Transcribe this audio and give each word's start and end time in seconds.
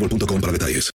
boostmobile.com 0.00 0.40
para 0.40 0.52
detalles. 0.52 0.90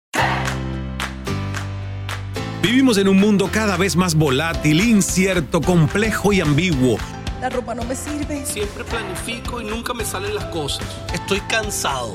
Vivimos 2.62 2.96
en 2.96 3.08
un 3.08 3.18
mundo 3.18 3.50
cada 3.52 3.76
vez 3.76 3.96
más 3.96 4.14
volátil, 4.14 4.80
incierto, 4.80 5.60
complejo 5.60 6.32
y 6.32 6.40
ambiguo. 6.40 6.96
La 7.40 7.48
ropa 7.48 7.74
no 7.74 7.82
me 7.84 7.96
sirve. 7.96 8.46
Siempre 8.46 8.84
planifico 8.84 9.60
y 9.60 9.64
nunca 9.64 9.92
me 9.92 10.04
salen 10.04 10.34
las 10.34 10.44
cosas. 10.44 10.86
Estoy 11.12 11.40
cansado. 11.40 12.14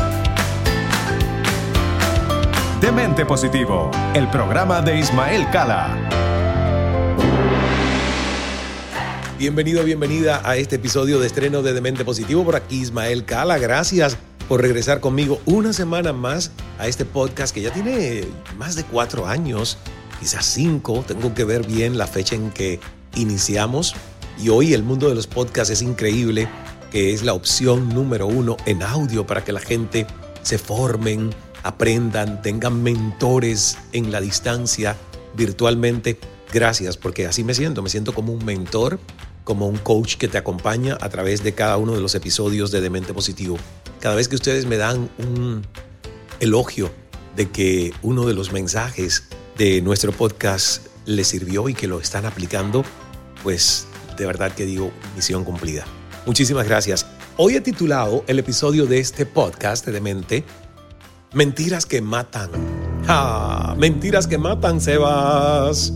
Demente 2.81 3.27
Positivo, 3.27 3.91
el 4.15 4.27
programa 4.31 4.81
de 4.81 4.97
Ismael 4.97 5.47
Cala. 5.51 5.95
Bienvenido, 9.37 9.83
bienvenida 9.83 10.41
a 10.43 10.57
este 10.57 10.77
episodio 10.77 11.19
de 11.19 11.27
estreno 11.27 11.61
de 11.61 11.73
Demente 11.73 12.03
Positivo. 12.03 12.43
Por 12.43 12.55
aquí 12.55 12.81
Ismael 12.81 13.23
Cala, 13.23 13.59
gracias 13.59 14.17
por 14.49 14.63
regresar 14.63 14.99
conmigo 14.99 15.39
una 15.45 15.73
semana 15.73 16.11
más 16.11 16.53
a 16.79 16.87
este 16.87 17.05
podcast 17.05 17.53
que 17.53 17.61
ya 17.61 17.71
tiene 17.71 18.23
más 18.57 18.75
de 18.75 18.83
cuatro 18.83 19.27
años, 19.27 19.77
quizás 20.19 20.43
cinco. 20.43 21.05
Tengo 21.07 21.35
que 21.35 21.43
ver 21.43 21.67
bien 21.67 21.99
la 21.99 22.07
fecha 22.07 22.33
en 22.33 22.49
que 22.49 22.79
iniciamos. 23.13 23.93
Y 24.39 24.49
hoy 24.49 24.73
el 24.73 24.81
mundo 24.81 25.07
de 25.07 25.13
los 25.13 25.27
podcasts 25.27 25.71
es 25.71 25.83
increíble, 25.83 26.49
que 26.91 27.13
es 27.13 27.21
la 27.21 27.33
opción 27.33 27.89
número 27.89 28.25
uno 28.25 28.57
en 28.65 28.81
audio 28.81 29.27
para 29.27 29.43
que 29.43 29.51
la 29.51 29.59
gente 29.59 30.07
se 30.41 30.57
formen, 30.57 31.29
aprendan, 31.63 32.41
tengan 32.41 32.81
mentores 32.81 33.77
en 33.91 34.11
la 34.11 34.21
distancia 34.21 34.97
virtualmente. 35.35 36.19
Gracias, 36.53 36.97
porque 36.97 37.25
así 37.25 37.43
me 37.43 37.53
siento, 37.53 37.81
me 37.81 37.89
siento 37.89 38.13
como 38.13 38.33
un 38.33 38.43
mentor, 38.43 38.99
como 39.43 39.67
un 39.67 39.77
coach 39.77 40.15
que 40.17 40.27
te 40.27 40.37
acompaña 40.37 40.97
a 40.99 41.09
través 41.09 41.43
de 41.43 41.53
cada 41.53 41.77
uno 41.77 41.93
de 41.93 42.01
los 42.01 42.15
episodios 42.15 42.71
de 42.71 42.81
Demente 42.81 43.13
Positivo. 43.13 43.57
Cada 43.99 44.15
vez 44.15 44.27
que 44.27 44.35
ustedes 44.35 44.65
me 44.65 44.77
dan 44.77 45.09
un 45.17 45.65
elogio 46.39 46.91
de 47.35 47.49
que 47.49 47.93
uno 48.01 48.25
de 48.25 48.33
los 48.33 48.51
mensajes 48.51 49.23
de 49.57 49.81
nuestro 49.81 50.11
podcast 50.11 50.87
les 51.05 51.27
sirvió 51.27 51.69
y 51.69 51.73
que 51.73 51.87
lo 51.87 51.99
están 51.99 52.25
aplicando, 52.25 52.83
pues 53.43 53.87
de 54.17 54.25
verdad 54.25 54.53
que 54.53 54.65
digo, 54.65 54.91
misión 55.15 55.43
cumplida. 55.43 55.85
Muchísimas 56.25 56.67
gracias. 56.67 57.05
Hoy 57.37 57.55
he 57.55 57.61
titulado 57.61 58.23
el 58.27 58.39
episodio 58.39 58.85
de 58.85 58.99
este 58.99 59.25
podcast 59.25 59.85
de 59.85 59.93
Demente 59.93 60.43
Mentiras 61.33 61.85
que 61.85 62.01
matan. 62.01 62.49
¡Ja! 63.07 63.73
Mentiras 63.77 64.27
que 64.27 64.37
matan, 64.37 64.81
Sebas. 64.81 65.93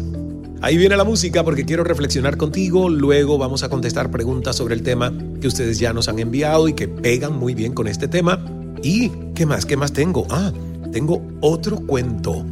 Ahí 0.61 0.77
viene 0.77 0.95
la 0.95 1.03
música 1.03 1.43
porque 1.43 1.65
quiero 1.65 1.83
reflexionar 1.83 2.37
contigo. 2.37 2.87
Luego 2.87 3.37
vamos 3.37 3.61
a 3.61 3.67
contestar 3.67 4.09
preguntas 4.11 4.55
sobre 4.55 4.75
el 4.75 4.81
tema 4.81 5.11
que 5.41 5.47
ustedes 5.47 5.77
ya 5.77 5.91
nos 5.91 6.07
han 6.07 6.19
enviado 6.19 6.69
y 6.69 6.73
que 6.73 6.87
pegan 6.87 7.37
muy 7.37 7.53
bien 7.53 7.73
con 7.73 7.87
este 7.87 8.07
tema. 8.07 8.45
¿Y 8.81 9.09
qué 9.35 9.45
más? 9.45 9.65
¿Qué 9.65 9.75
más 9.75 9.91
tengo? 9.91 10.25
Ah, 10.29 10.53
tengo 10.93 11.21
otro 11.41 11.81
cuento. 11.81 12.45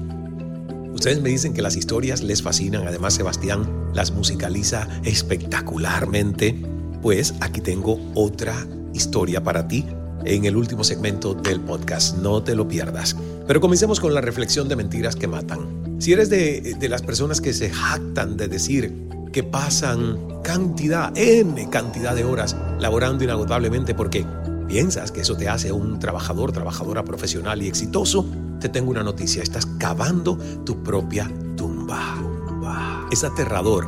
Ustedes 0.94 1.22
me 1.22 1.30
dicen 1.30 1.54
que 1.54 1.62
las 1.62 1.78
historias 1.78 2.22
les 2.22 2.42
fascinan. 2.42 2.86
Además, 2.86 3.14
Sebastián 3.14 3.66
las 3.94 4.12
musicaliza 4.12 4.90
espectacularmente. 5.06 6.62
Pues 7.02 7.34
aquí 7.40 7.62
tengo 7.62 7.98
otra 8.14 8.68
historia 8.94 9.42
para 9.42 9.70
ti 9.70 9.86
en 10.26 10.46
el 10.46 10.56
último 10.56 10.84
segmento 10.84 11.34
del 11.34 11.60
podcast. 11.60 12.18
No 12.18 12.44
te 12.44 12.56
lo 12.56 12.68
pierdas. 12.68 13.16
Pero 13.48 13.62
comencemos 13.62 14.00
con 14.00 14.14
la 14.14 14.22
reflexión 14.22 14.68
de 14.70 14.76
mentiras 14.76 15.16
que 15.16 15.28
matan. 15.28 15.96
Si 16.00 16.14
eres 16.14 16.30
de, 16.30 16.76
de 16.80 16.90
las 16.90 17.02
personas 17.02 17.42
que 17.42 17.54
se 17.54 17.70
jactan 17.70 18.38
de 18.38 18.48
decir 18.48 19.08
que 19.32 19.44
pasan 19.44 20.18
cantidad, 20.44 21.12
N 21.18 21.70
cantidad 21.70 22.16
de 22.16 22.24
horas 22.24 22.56
laborando 22.80 23.24
inagotablemente 23.24 23.96
porque 23.96 24.26
piensas 24.68 25.12
que 25.12 25.22
eso 25.22 25.36
te 25.36 25.50
hace 25.50 25.72
un 25.72 26.00
trabajador, 26.00 26.52
trabajadora 26.52 27.04
profesional 27.04 27.62
y 27.62 27.68
exitoso, 27.68 28.26
te 28.60 28.70
tengo 28.70 28.92
una 28.92 29.04
noticia. 29.04 29.44
Estás 29.44 29.66
cavando 29.66 30.38
tu 30.66 30.82
propia 30.84 31.30
tumba. 31.58 32.20
Es 33.12 33.24
aterrador 33.24 33.88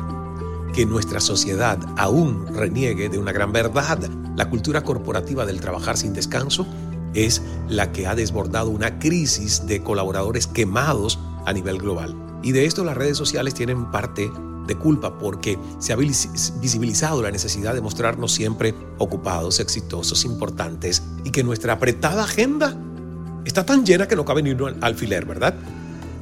que 0.74 0.84
nuestra 0.84 1.20
sociedad 1.20 1.78
aún 1.96 2.46
reniegue 2.54 3.08
de 3.08 3.18
una 3.18 3.32
gran 3.32 3.52
verdad. 3.52 3.98
La 4.36 4.50
cultura 4.50 4.84
corporativa 4.84 5.46
del 5.46 5.60
trabajar 5.60 5.96
sin 5.96 6.12
descanso 6.12 6.66
es 7.14 7.42
la 7.68 7.90
que 7.92 8.06
ha 8.06 8.14
desbordado 8.14 8.70
una 8.70 8.98
crisis 8.98 9.66
de 9.66 9.82
colaboradores 9.82 10.46
quemados 10.46 11.18
a 11.46 11.52
nivel 11.52 11.78
global. 11.78 12.14
Y 12.42 12.52
de 12.52 12.66
esto 12.66 12.84
las 12.84 12.96
redes 12.96 13.16
sociales 13.16 13.54
tienen 13.54 13.90
parte 13.90 14.30
de 14.66 14.74
culpa 14.76 15.18
porque 15.18 15.58
se 15.78 15.92
ha 15.92 15.96
visibilizado 15.96 17.22
la 17.22 17.30
necesidad 17.30 17.72
de 17.72 17.80
mostrarnos 17.80 18.32
siempre 18.32 18.74
ocupados, 18.98 19.58
exitosos, 19.60 20.24
importantes 20.24 21.02
y 21.24 21.30
que 21.30 21.42
nuestra 21.42 21.74
apretada 21.74 22.24
agenda 22.24 22.76
está 23.44 23.64
tan 23.64 23.86
llena 23.86 24.06
que 24.06 24.16
no 24.16 24.24
cabe 24.24 24.42
ni 24.42 24.50
un 24.50 24.84
alfiler, 24.84 25.24
¿verdad? 25.24 25.54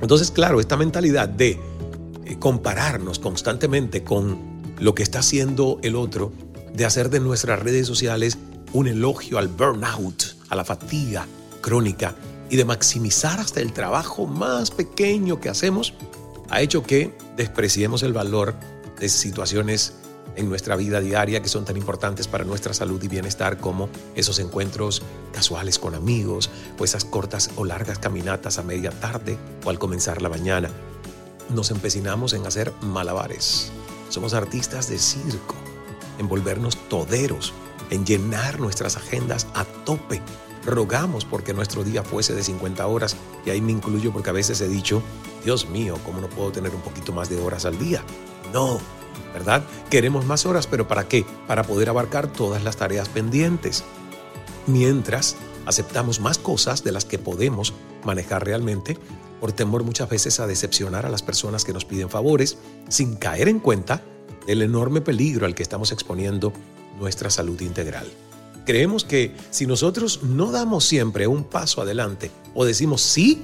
Entonces, 0.01 0.31
claro, 0.31 0.61
esta 0.61 0.77
mentalidad 0.77 1.29
de 1.29 1.59
compararnos 2.39 3.19
constantemente 3.19 4.05
con 4.05 4.39
lo 4.79 4.95
que 4.95 5.03
está 5.03 5.21
haciendo 5.21 5.79
el 5.83 5.97
otro, 5.97 6.33
de 6.75 6.85
hacer 6.85 7.09
de 7.09 7.21
nuestras 7.21 7.61
redes 7.61 7.87
sociales 7.87 8.37
un 8.73 8.89
elogio 8.89 9.39
al 9.39 9.49
burnout, 9.49 10.37
a 10.51 10.57
la 10.57 10.65
fatiga 10.65 11.27
crónica 11.61 12.15
y 12.51 12.57
de 12.57 12.65
maximizar 12.65 13.41
hasta 13.41 13.61
el 13.61 13.73
trabajo 13.73 14.27
más 14.27 14.71
pequeño 14.71 15.41
que 15.41 15.49
hacemos, 15.49 15.95
ha 16.51 16.61
hecho 16.61 16.83
que 16.83 17.17
despreciemos 17.37 18.03
el 18.03 18.13
valor 18.13 18.55
de 19.01 19.09
situaciones 19.09 19.95
en 20.37 20.49
nuestra 20.49 20.77
vida 20.77 21.01
diaria 21.01 21.43
que 21.43 21.49
son 21.49 21.65
tan 21.65 21.77
importantes 21.77 22.27
para 22.27 22.45
nuestra 22.45 22.75
salud 22.75 23.03
y 23.03 23.09
bienestar 23.09 23.59
como 23.59 23.89
esos 24.15 24.39
encuentros 24.41 25.03
casuales 25.33 25.79
con 25.79 25.95
amigos 25.95 26.51
o 26.79 26.85
esas 26.85 27.05
cortas 27.05 27.51
o 27.57 27.65
largas 27.65 27.99
caminatas 27.99 28.59
a 28.59 28.63
media 28.63 28.91
tarde 28.91 29.39
o 29.65 29.71
al 29.71 29.79
comenzar 29.79 30.23
la 30.23 30.29
mañana. 30.29 30.71
Nos 31.51 31.71
empecinamos 31.71 32.33
en 32.33 32.47
hacer 32.47 32.73
malabares 32.81 33.71
Somos 34.09 34.35
artistas 34.35 34.89
de 34.89 34.99
circo, 34.99 35.55
en 36.19 36.29
volvernos 36.29 36.77
toderos, 36.89 37.53
en 37.91 38.05
llenar 38.05 38.61
nuestras 38.61 38.97
agendas 38.97 39.47
a 39.55 39.65
tope. 39.65 40.21
Rogamos 40.65 41.25
porque 41.25 41.53
nuestro 41.53 41.85
día 41.85 42.03
fuese 42.03 42.35
de 42.35 42.43
50 42.43 42.87
horas 42.87 43.17
y 43.45 43.51
ahí 43.51 43.61
me 43.61 43.73
incluyo 43.73 44.13
porque 44.13 44.31
a 44.31 44.33
veces 44.35 44.61
he 44.61 44.69
dicho, 44.69 45.03
Dios 45.45 45.69
mío, 45.69 45.99
¿cómo 46.05 46.21
no 46.21 46.29
puedo 46.29 46.53
tener 46.53 46.75
un 46.75 46.81
poquito 46.81 47.13
más 47.13 47.29
de 47.29 47.41
horas 47.41 47.67
al 47.67 47.79
día? 47.79 48.03
No, 48.53 48.81
¿verdad? 49.35 49.63
Queremos 49.91 50.25
más 50.25 50.47
horas, 50.47 50.67
pero 50.67 50.89
¿para 50.89 51.07
qué? 51.07 51.27
Para 51.47 51.65
poder 51.65 51.91
abarcar 51.91 52.29
todas 52.29 52.65
las 52.65 52.77
tareas 52.77 53.09
pendientes. 53.09 53.85
Mientras 54.67 55.37
aceptamos 55.67 56.21
más 56.21 56.39
cosas 56.39 56.83
de 56.83 56.93
las 56.93 57.05
que 57.05 57.19
podemos 57.19 57.75
manejar 58.05 58.45
realmente 58.45 58.99
por 59.41 59.53
temor 59.53 59.83
muchas 59.85 60.09
veces 60.09 60.41
a 60.41 60.47
decepcionar 60.47 61.05
a 61.05 61.11
las 61.11 61.23
personas 61.23 61.65
que 61.65 61.73
nos 61.73 61.85
piden 61.85 62.09
favores 62.09 62.57
sin 62.89 63.17
caer 63.17 63.49
en 63.49 63.61
cuenta 63.61 64.03
del 64.47 64.63
enorme 64.63 65.01
peligro 65.01 65.47
al 65.47 65.55
que 65.55 65.63
estamos 65.63 65.93
exponiendo 65.93 66.53
nuestra 66.99 67.31
salud 67.31 67.61
integral. 67.61 68.07
Creemos 68.67 69.05
que 69.05 69.35
si 69.51 69.67
nosotros 69.67 70.23
no 70.23 70.51
damos 70.51 70.85
siempre 70.85 71.27
un 71.27 71.45
paso 71.45 71.83
adelante 71.83 72.31
o 72.55 72.65
decimos 72.65 73.03
sí, 73.03 73.43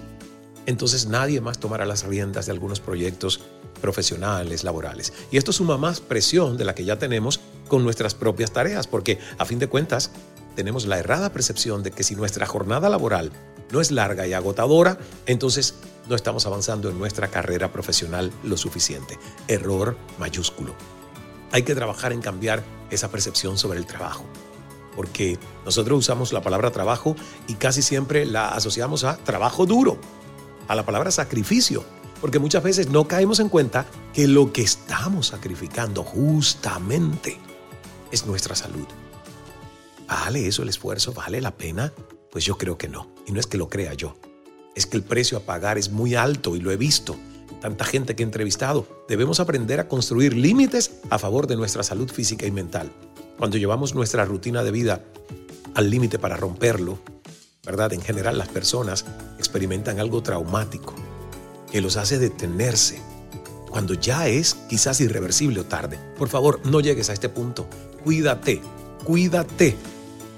entonces 0.67 1.07
nadie 1.07 1.41
más 1.41 1.59
tomará 1.59 1.85
las 1.85 2.05
riendas 2.05 2.47
de 2.47 2.53
algunos 2.53 2.81
proyectos 2.81 3.41
profesionales, 3.81 4.65
laborales. 4.65 5.13
Y 5.31 5.37
esto 5.37 5.53
suma 5.53 5.77
más 5.77 6.01
presión 6.01 6.57
de 6.57 6.65
la 6.65 6.75
que 6.75 6.85
ya 6.85 6.99
tenemos 6.99 7.41
con 7.69 7.83
nuestras 7.83 8.15
propias 8.15 8.53
tareas, 8.53 8.87
porque 8.87 9.19
a 9.39 9.45
fin 9.45 9.59
de 9.59 9.69
cuentas 9.69 10.11
tenemos 10.57 10.87
la 10.87 10.99
errada 10.99 11.33
percepción 11.33 11.83
de 11.83 11.91
que 11.91 12.03
si 12.03 12.15
nuestra 12.15 12.47
jornada 12.47 12.89
laboral 12.89 13.33
no 13.73 13.81
es 13.81 13.91
larga 13.91 14.27
y 14.27 14.33
agotadora, 14.33 14.99
entonces 15.27 15.75
no 16.11 16.17
estamos 16.17 16.45
avanzando 16.45 16.91
en 16.91 16.99
nuestra 16.99 17.29
carrera 17.29 17.73
profesional 17.73 18.31
lo 18.43 18.59
suficiente. 18.59 19.19
Error 19.49 19.97
mayúsculo. 20.19 20.75
Hay 21.53 21.63
que 21.63 21.75
trabajar 21.75 22.13
en 22.13 22.21
cambiar 22.21 22.63
esa 22.91 23.11
percepción 23.11 23.57
sobre 23.57 23.79
el 23.79 23.87
trabajo 23.87 24.27
porque 24.97 25.39
nosotros 25.65 26.01
usamos 26.01 26.33
la 26.33 26.43
palabra 26.43 26.73
trabajo 26.73 27.17
y 27.47 27.55
casi 27.55 27.81
siempre 27.81 28.27
la 28.27 28.49
asociamos 28.49 29.05
a 29.05 29.17
trabajo 29.19 29.65
duro, 29.65 29.99
a 30.69 30.75
la 30.75 30.85
palabra 30.85 31.11
sacrificio, 31.11 31.85
porque 32.21 32.39
muchas 32.39 32.63
veces 32.63 32.89
no 32.91 33.07
caemos 33.07 33.41
en 33.41 33.49
cuenta 33.49 33.87
que 34.13 34.29
lo 34.29 34.53
que 34.53 34.63
estamos 34.63 35.29
sacrificando 35.29 36.03
justamente 36.03 37.39
es 38.11 38.27
nuestra 38.27 38.55
salud. 38.55 38.87
¿Vale 40.07 40.47
eso 40.47 40.63
el 40.63 40.69
esfuerzo? 40.69 41.13
¿Vale 41.13 41.41
la 41.41 41.53
pena? 41.57 41.93
Pues 42.31 42.45
yo 42.45 42.59
creo 42.59 42.77
que 42.77 42.89
no, 42.89 43.11
y 43.27 43.33
no 43.33 43.41
es 43.41 43.47
que 43.47 43.59
lo 43.59 43.69
crea 43.69 43.95
yo, 43.95 44.17
es 44.75 44.87
que 44.87 44.97
el 44.97 45.03
precio 45.03 45.39
a 45.39 45.43
pagar 45.43 45.79
es 45.79 45.91
muy 45.91 46.15
alto 46.15 46.57
y 46.57 46.61
lo 46.61 46.71
he 46.71 46.77
visto. 46.77 47.17
Tanta 47.61 47.85
gente 47.85 48.17
que 48.17 48.23
he 48.23 48.27
entrevistado, 48.27 49.05
debemos 49.09 49.41
aprender 49.41 49.81
a 49.81 49.89
construir 49.89 50.35
límites 50.35 51.01
a 51.11 51.19
favor 51.19 51.47
de 51.47 51.57
nuestra 51.57 51.83
salud 51.83 52.11
física 52.11 52.47
y 52.47 52.51
mental 52.51 52.91
cuando 53.41 53.57
llevamos 53.57 53.95
nuestra 53.95 54.27
rutina 54.27 54.63
de 54.63 54.71
vida 54.71 55.03
al 55.75 55.89
límite 55.89 56.19
para 56.19 56.37
romperlo, 56.37 56.99
¿verdad? 57.65 57.95
En 57.95 58.03
general 58.03 58.37
las 58.37 58.49
personas 58.49 59.07
experimentan 59.39 59.99
algo 59.99 60.23
traumático 60.23 60.95
que 61.73 61.81
los 61.81 61.97
hace 61.97 62.19
detenerse 62.19 63.01
cuando 63.71 63.95
ya 63.95 64.29
es 64.29 64.55
quizás 64.69 65.01
irreversible 65.01 65.61
o 65.61 65.65
tarde. 65.65 65.99
Por 66.19 66.29
favor, 66.29 66.61
no 66.67 66.81
llegues 66.81 67.09
a 67.09 67.15
este 67.15 67.31
punto. 67.31 67.67
Cuídate, 68.05 68.61
cuídate. 69.07 69.75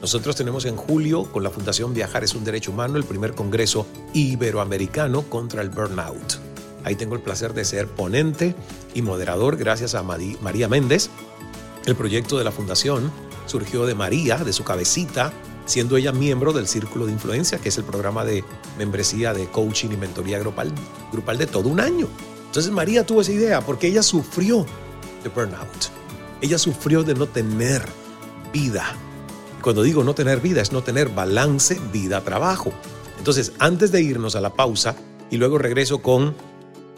Nosotros 0.02 0.34
tenemos 0.34 0.64
en 0.64 0.74
julio 0.74 1.30
con 1.30 1.44
la 1.44 1.50
Fundación 1.50 1.94
Viajar 1.94 2.24
es 2.24 2.34
un 2.34 2.42
Derecho 2.42 2.72
Humano 2.72 2.96
el 2.96 3.04
primer 3.04 3.36
Congreso 3.36 3.86
Iberoamericano 4.12 5.22
contra 5.22 5.62
el 5.62 5.70
Burnout. 5.70 6.40
Ahí 6.82 6.96
tengo 6.96 7.14
el 7.14 7.20
placer 7.20 7.54
de 7.54 7.64
ser 7.64 7.86
ponente 7.86 8.56
y 8.94 9.02
moderador 9.02 9.56
gracias 9.56 9.94
a 9.94 10.02
María 10.02 10.66
Méndez, 10.66 11.08
el 11.86 11.94
proyecto 11.94 12.36
de 12.36 12.42
la 12.42 12.50
fundación 12.50 13.12
surgió 13.46 13.86
de 13.86 13.94
María, 13.94 14.38
de 14.38 14.52
su 14.52 14.64
cabecita, 14.64 15.32
siendo 15.66 15.96
ella 15.96 16.10
miembro 16.10 16.52
del 16.52 16.66
Círculo 16.66 17.06
de 17.06 17.12
Influencia, 17.12 17.58
que 17.58 17.68
es 17.68 17.78
el 17.78 17.84
programa 17.84 18.24
de 18.24 18.42
membresía 18.78 19.32
de 19.32 19.46
coaching 19.46 19.90
y 19.92 19.96
mentoría 19.96 20.40
grupal, 20.40 20.72
grupal 21.12 21.38
de 21.38 21.46
todo 21.46 21.68
un 21.68 21.78
año. 21.78 22.08
Entonces 22.46 22.72
María 22.72 23.06
tuvo 23.06 23.20
esa 23.20 23.30
idea 23.30 23.60
porque 23.60 23.86
ella 23.86 24.02
sufrió 24.02 24.66
de 25.22 25.28
burnout. 25.28 25.90
Ella 26.40 26.58
sufrió 26.58 27.04
de 27.04 27.14
no 27.14 27.28
tener 27.28 27.84
vida. 28.52 28.96
Cuando 29.62 29.84
digo 29.84 30.02
no 30.02 30.14
tener 30.14 30.40
vida 30.40 30.60
es 30.60 30.72
no 30.72 30.82
tener 30.82 31.08
balance 31.08 31.80
vida-trabajo. 31.92 32.72
Entonces, 33.18 33.52
antes 33.60 33.92
de 33.92 34.02
irnos 34.02 34.34
a 34.34 34.40
la 34.40 34.54
pausa 34.54 34.96
y 35.30 35.36
luego 35.36 35.56
regreso 35.56 36.02
con 36.02 36.34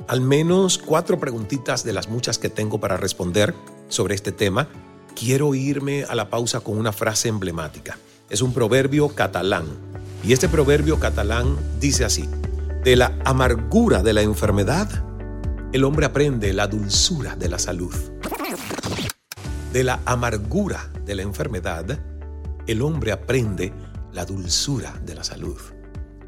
al 0.09 0.23
menos 0.23 0.79
cuatro 0.79 1.21
preguntitas 1.21 1.85
de 1.85 1.93
las 1.93 2.09
muchas 2.09 2.39
que 2.39 2.49
tengo 2.49 2.81
para 2.81 2.97
responder 2.97 3.55
sobre 3.89 4.15
este 4.15 4.33
tema, 4.33 4.69
quiero 5.15 5.55
irme 5.55 6.05
a 6.05 6.15
la 6.15 6.31
pausa 6.31 6.61
con 6.61 6.79
una 6.79 6.93
frase 6.93 7.29
emblemática. 7.29 7.99
Es 8.31 8.41
un 8.41 8.55
proverbio 8.55 9.11
catalán. 9.11 9.67
Y 10.25 10.33
este 10.33 10.49
proverbio 10.49 10.99
catalán 10.99 11.59
dice 11.81 12.07
así, 12.07 12.27
de 12.83 12.97
la 12.97 13.19
amargura 13.27 14.03
de 14.03 14.15
la 14.15 14.23
enfermedad, 14.23 14.89
el 15.75 15.85
hombre 15.85 16.07
aprende 16.07 16.53
la 16.55 16.67
dulzura 16.67 17.37
de 17.37 17.49
la 17.49 17.59
salud. 17.59 17.95
De 19.73 19.85
la 19.85 20.01
amargura 20.07 20.91
de 21.05 21.15
la 21.15 21.23
enfermedad, 21.23 21.99
el 22.67 22.83
hombre 22.83 23.13
aprende 23.13 23.73
la 24.13 24.25
dulzura 24.25 25.01
de 25.05 25.15
la 25.15 25.25
salud. 25.25 25.59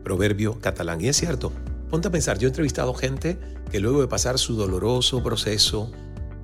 Proverbio 0.04 0.60
catalán. 0.60 1.00
Y 1.00 1.08
es 1.08 1.16
cierto, 1.16 1.52
ponte 1.90 2.08
a 2.08 2.10
pensar, 2.10 2.38
yo 2.38 2.46
he 2.46 2.50
entrevistado 2.50 2.94
gente 2.94 3.38
que 3.70 3.80
luego 3.80 4.00
de 4.00 4.08
pasar 4.08 4.38
su 4.38 4.56
doloroso 4.56 5.22
proceso 5.22 5.90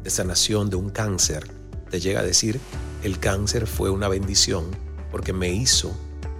de 0.03 0.11
sanación 0.11 0.71
de 0.71 0.77
un 0.77 0.91
cáncer, 0.91 1.49
te 1.91 2.01
llega 2.01 2.21
a 2.21 2.25
decir, 2.25 2.59
el 3.03 3.19
cáncer 3.19 3.67
fue 3.67 3.91
una 3.91 4.09
bendición 4.09 4.65
porque 5.11 5.33
me 5.33 5.51
hizo 5.51 5.95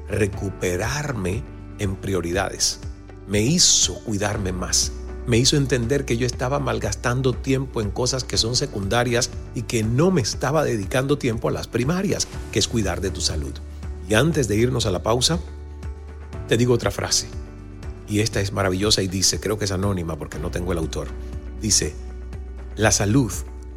recuperarme 0.09 1.43
en 1.79 1.97
prioridades, 1.97 2.81
me 3.29 3.41
hizo 3.41 4.03
cuidarme 4.05 4.53
más, 4.53 4.93
me 5.27 5.39
hizo 5.39 5.57
entender 5.57 6.05
que 6.05 6.17
yo 6.17 6.27
estaba 6.27 6.59
malgastando 6.59 7.33
tiempo 7.33 7.81
en 7.81 7.91
cosas 7.91 8.25
que 8.25 8.37
son 8.37 8.57
secundarias 8.57 9.31
y 9.55 9.63
que 9.63 9.83
no 9.83 10.11
me 10.11 10.21
estaba 10.21 10.65
dedicando 10.65 11.19
tiempo 11.19 11.49
a 11.49 11.53
las 11.53 11.69
primarias, 11.69 12.27
que 12.51 12.59
es 12.59 12.69
cuidar 12.69 13.01
de 13.01 13.11
tu 13.11 13.21
salud. 13.21 13.53
Y 14.09 14.15
antes 14.15 14.49
de 14.49 14.57
irnos 14.57 14.87
a 14.87 14.91
la 14.91 15.03
pausa, 15.03 15.39
te 16.49 16.57
digo 16.57 16.75
otra 16.75 16.91
frase. 16.91 17.29
Y 18.09 18.21
esta 18.21 18.41
es 18.41 18.53
maravillosa 18.53 19.03
y 19.03 19.09
dice, 19.09 19.41
creo 19.41 19.59
que 19.59 19.65
es 19.65 19.73
anónima 19.73 20.19
porque 20.19 20.39
no 20.39 20.51
tengo 20.51 20.73
el 20.73 20.79
autor. 20.79 21.09
Dice, 21.61 21.95
la 22.77 22.91
salud 22.91 23.33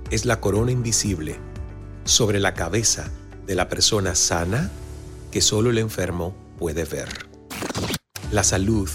es 0.09 0.25
la 0.25 0.39
corona 0.41 0.71
invisible 0.71 1.37
sobre 2.05 2.39
la 2.39 2.53
cabeza 2.53 3.09
de 3.45 3.55
la 3.55 3.69
persona 3.69 4.15
sana 4.15 4.71
que 5.31 5.41
solo 5.41 5.69
el 5.69 5.77
enfermo 5.77 6.35
puede 6.57 6.85
ver. 6.85 7.09
La 8.31 8.43
salud 8.43 8.89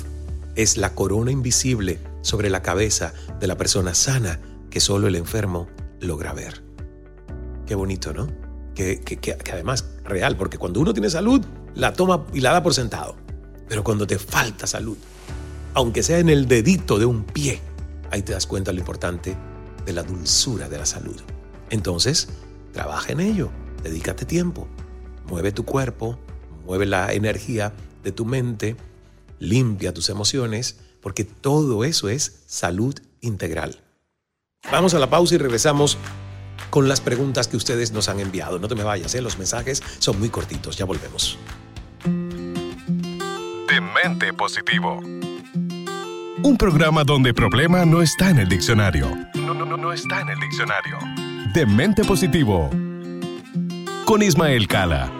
es 0.56 0.76
la 0.76 0.94
corona 0.94 1.30
invisible 1.30 2.00
sobre 2.22 2.50
la 2.50 2.62
cabeza 2.62 3.12
de 3.38 3.46
la 3.46 3.56
persona 3.56 3.94
sana 3.94 4.40
que 4.70 4.80
solo 4.80 5.08
el 5.08 5.16
enfermo 5.16 5.68
logra 6.00 6.32
ver. 6.32 6.62
Qué 7.66 7.74
bonito, 7.74 8.12
¿no? 8.12 8.28
Que, 8.74 9.00
que, 9.00 9.36
además 9.52 9.90
real, 10.04 10.36
porque 10.36 10.58
cuando 10.58 10.80
uno 10.80 10.92
tiene 10.92 11.10
salud, 11.10 11.44
la 11.74 11.92
toma 11.92 12.26
y 12.32 12.40
la 12.40 12.52
da 12.52 12.62
por 12.62 12.74
sentado. 12.74 13.16
Pero 13.68 13.84
cuando 13.84 14.06
te 14.06 14.18
falta 14.18 14.66
salud, 14.66 14.96
aunque 15.74 16.02
sea 16.02 16.18
en 16.18 16.28
el 16.28 16.48
dedito 16.48 16.98
de 16.98 17.04
un 17.04 17.24
pie, 17.24 17.60
ahí 18.10 18.22
te 18.22 18.32
das 18.32 18.46
cuenta 18.46 18.72
lo 18.72 18.80
importante 18.80 19.36
de 19.84 19.92
la 19.92 20.02
dulzura 20.02 20.68
de 20.68 20.78
la 20.78 20.86
salud. 20.86 21.20
Entonces, 21.70 22.28
trabaja 22.72 23.12
en 23.12 23.20
ello, 23.20 23.50
dedícate 23.82 24.24
tiempo, 24.24 24.66
mueve 25.28 25.52
tu 25.52 25.64
cuerpo, 25.64 26.18
mueve 26.66 26.86
la 26.86 27.12
energía 27.12 27.72
de 28.02 28.12
tu 28.12 28.24
mente, 28.24 28.76
limpia 29.38 29.94
tus 29.94 30.10
emociones, 30.10 30.78
porque 31.00 31.24
todo 31.24 31.84
eso 31.84 32.08
es 32.08 32.42
salud 32.46 32.98
integral. 33.20 33.80
Vamos 34.70 34.94
a 34.94 34.98
la 34.98 35.08
pausa 35.08 35.34
y 35.34 35.38
regresamos 35.38 35.98
con 36.70 36.88
las 36.88 37.00
preguntas 37.00 37.48
que 37.48 37.56
ustedes 37.56 37.92
nos 37.92 38.08
han 38.08 38.20
enviado. 38.20 38.58
No 38.58 38.68
te 38.68 38.74
me 38.74 38.84
vayas, 38.84 39.14
¿eh? 39.14 39.22
los 39.22 39.38
mensajes 39.38 39.82
son 39.98 40.18
muy 40.18 40.28
cortitos, 40.28 40.76
ya 40.76 40.84
volvemos. 40.84 41.38
Demente 43.68 44.32
positivo. 44.32 45.00
Un 46.42 46.56
programa 46.56 47.04
donde 47.04 47.34
problema 47.34 47.84
no 47.84 48.00
está 48.02 48.30
en 48.30 48.38
el 48.38 48.48
diccionario. 48.48 49.10
No, 49.34 49.52
no, 49.52 49.66
no, 49.66 49.76
no 49.76 49.92
está 49.92 50.20
en 50.20 50.30
el 50.30 50.40
diccionario. 50.40 50.98
De 51.52 51.66
mente 51.66 52.04
positivo. 52.04 52.70
Con 54.06 54.22
Ismael 54.22 54.66
Cala. 54.66 55.19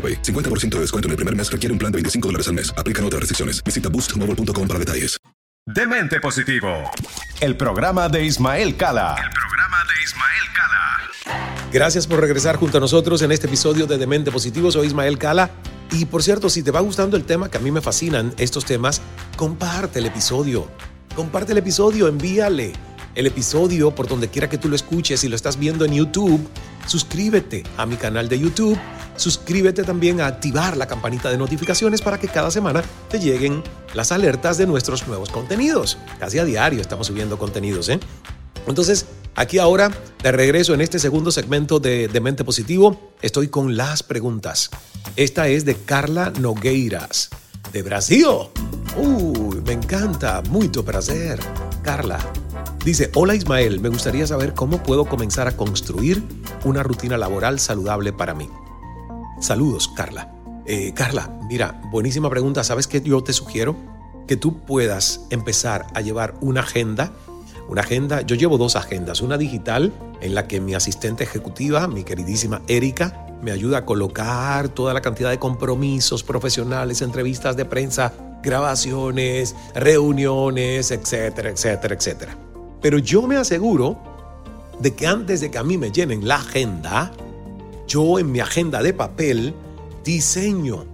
AroPay. 0.00 0.22
50% 0.22 0.76
de 0.76 0.80
descuento 0.80 1.08
en 1.08 1.10
el 1.10 1.16
primer 1.16 1.36
mes 1.36 1.52
requiere 1.52 1.72
un 1.74 1.78
plan 1.78 1.92
de 1.92 1.96
25 1.96 2.28
dólares 2.28 2.48
al 2.48 2.54
mes. 2.54 2.72
Aplican 2.78 3.04
otras 3.04 3.20
restricciones. 3.20 3.62
Visita 3.62 3.90
boostmobile.com 3.90 4.66
para 4.66 4.78
detalles. 4.80 5.20
Demente 5.66 6.20
Positivo. 6.20 6.90
El 7.40 7.56
programa 7.56 8.08
de 8.08 8.24
Ismael 8.24 8.76
Cala. 8.76 9.14
El 9.22 9.30
programa 9.30 9.84
de 9.84 10.02
Ismael 10.02 10.44
Cala. 10.54 11.70
Gracias 11.70 12.06
por 12.06 12.20
regresar 12.20 12.56
junto 12.56 12.78
a 12.78 12.80
nosotros 12.80 13.22
en 13.22 13.30
este 13.30 13.46
episodio 13.46 13.86
de 13.86 13.98
Demente 13.98 14.32
Positivo. 14.32 14.72
Soy 14.72 14.88
Ismael 14.88 15.18
Cala. 15.18 15.50
Y 15.92 16.06
por 16.06 16.22
cierto, 16.22 16.48
si 16.48 16.62
te 16.62 16.70
va 16.70 16.80
gustando 16.80 17.16
el 17.16 17.24
tema, 17.24 17.50
que 17.50 17.58
a 17.58 17.60
mí 17.60 17.70
me 17.70 17.80
fascinan 17.80 18.32
estos 18.38 18.64
temas, 18.64 19.00
comparte 19.36 19.98
el 19.98 20.06
episodio. 20.06 20.68
Comparte 21.14 21.52
el 21.52 21.58
episodio, 21.58 22.08
envíale 22.08 22.72
el 23.14 23.26
episodio 23.26 23.94
por 23.94 24.08
donde 24.08 24.28
quiera 24.28 24.48
que 24.48 24.58
tú 24.58 24.68
lo 24.68 24.76
escuches. 24.76 25.20
Si 25.20 25.28
lo 25.28 25.36
estás 25.36 25.58
viendo 25.58 25.84
en 25.84 25.92
YouTube, 25.92 26.40
suscríbete 26.86 27.64
a 27.76 27.86
mi 27.86 27.96
canal 27.96 28.28
de 28.28 28.38
YouTube 28.38 28.78
suscríbete 29.20 29.84
también 29.84 30.20
a 30.20 30.26
activar 30.26 30.76
la 30.76 30.86
campanita 30.86 31.30
de 31.30 31.36
notificaciones 31.36 32.00
para 32.00 32.18
que 32.18 32.26
cada 32.26 32.50
semana 32.50 32.82
te 33.08 33.20
lleguen 33.20 33.62
las 33.94 34.12
alertas 34.12 34.56
de 34.56 34.66
nuestros 34.66 35.06
nuevos 35.06 35.30
contenidos. 35.30 35.98
Casi 36.18 36.38
a 36.38 36.44
diario 36.44 36.80
estamos 36.80 37.06
subiendo 37.06 37.38
contenidos, 37.38 37.88
¿eh? 37.90 38.00
Entonces, 38.66 39.06
aquí 39.34 39.58
ahora, 39.58 39.90
de 40.22 40.32
regreso 40.32 40.74
en 40.74 40.80
este 40.80 40.98
segundo 40.98 41.30
segmento 41.30 41.80
de, 41.80 42.08
de 42.08 42.20
Mente 42.20 42.44
Positivo, 42.44 43.12
estoy 43.20 43.48
con 43.48 43.76
las 43.76 44.02
preguntas. 44.02 44.70
Esta 45.16 45.48
es 45.48 45.64
de 45.64 45.76
Carla 45.76 46.32
Nogueiras, 46.38 47.30
de 47.72 47.82
Brasil. 47.82 48.26
Uy, 48.96 49.39
me 49.70 49.74
encanta, 49.74 50.42
mucho 50.50 50.84
placer. 50.84 51.38
Carla, 51.82 52.18
Dice, 52.84 53.08
hola 53.14 53.36
Ismael, 53.36 53.78
me 53.78 53.88
gustaría 53.88 54.26
saber 54.26 54.52
cómo 54.52 54.82
puedo 54.82 55.04
comenzar 55.04 55.46
a 55.46 55.56
construir 55.56 56.24
una 56.64 56.82
rutina 56.82 57.16
laboral 57.16 57.60
saludable 57.60 58.12
para 58.12 58.34
mí. 58.34 58.50
Saludos, 59.40 59.86
Carla. 59.94 60.34
Eh, 60.66 60.92
Carla, 60.92 61.38
mira, 61.48 61.80
buenísima 61.92 62.28
pregunta. 62.28 62.64
¿Sabes 62.64 62.88
qué 62.88 63.00
yo 63.00 63.22
te 63.22 63.32
sugiero? 63.32 63.76
Que 64.26 64.36
tú 64.36 64.58
puedas 64.64 65.20
empezar 65.30 65.86
a 65.94 66.00
llevar 66.00 66.34
una 66.40 66.62
agenda. 66.62 67.12
Una 67.68 67.82
agenda, 67.82 68.22
yo 68.22 68.34
llevo 68.34 68.58
dos 68.58 68.74
agendas, 68.74 69.20
una 69.20 69.38
digital 69.38 69.92
en 70.20 70.34
la 70.34 70.48
que 70.48 70.60
mi 70.60 70.74
asistente 70.74 71.22
ejecutiva, 71.22 71.86
mi 71.86 72.02
queridísima 72.02 72.60
Erika, 72.66 73.24
me 73.42 73.52
ayuda 73.52 73.78
a 73.78 73.86
colocar 73.86 74.68
toda 74.68 74.94
la 74.94 75.00
cantidad 75.00 75.30
de 75.30 75.38
compromisos 75.38 76.22
profesionales, 76.22 77.02
entrevistas 77.02 77.56
de 77.56 77.64
prensa, 77.64 78.12
grabaciones, 78.42 79.54
reuniones, 79.74 80.90
etcétera, 80.90 81.50
etcétera, 81.50 81.94
etcétera. 81.94 82.36
Pero 82.80 82.98
yo 82.98 83.22
me 83.26 83.36
aseguro 83.36 83.98
de 84.78 84.94
que 84.94 85.06
antes 85.06 85.40
de 85.40 85.50
que 85.50 85.58
a 85.58 85.62
mí 85.62 85.76
me 85.78 85.90
llenen 85.90 86.26
la 86.26 86.36
agenda, 86.36 87.12
yo 87.86 88.18
en 88.18 88.32
mi 88.32 88.40
agenda 88.40 88.82
de 88.82 88.94
papel 88.94 89.54
diseño, 90.04 90.84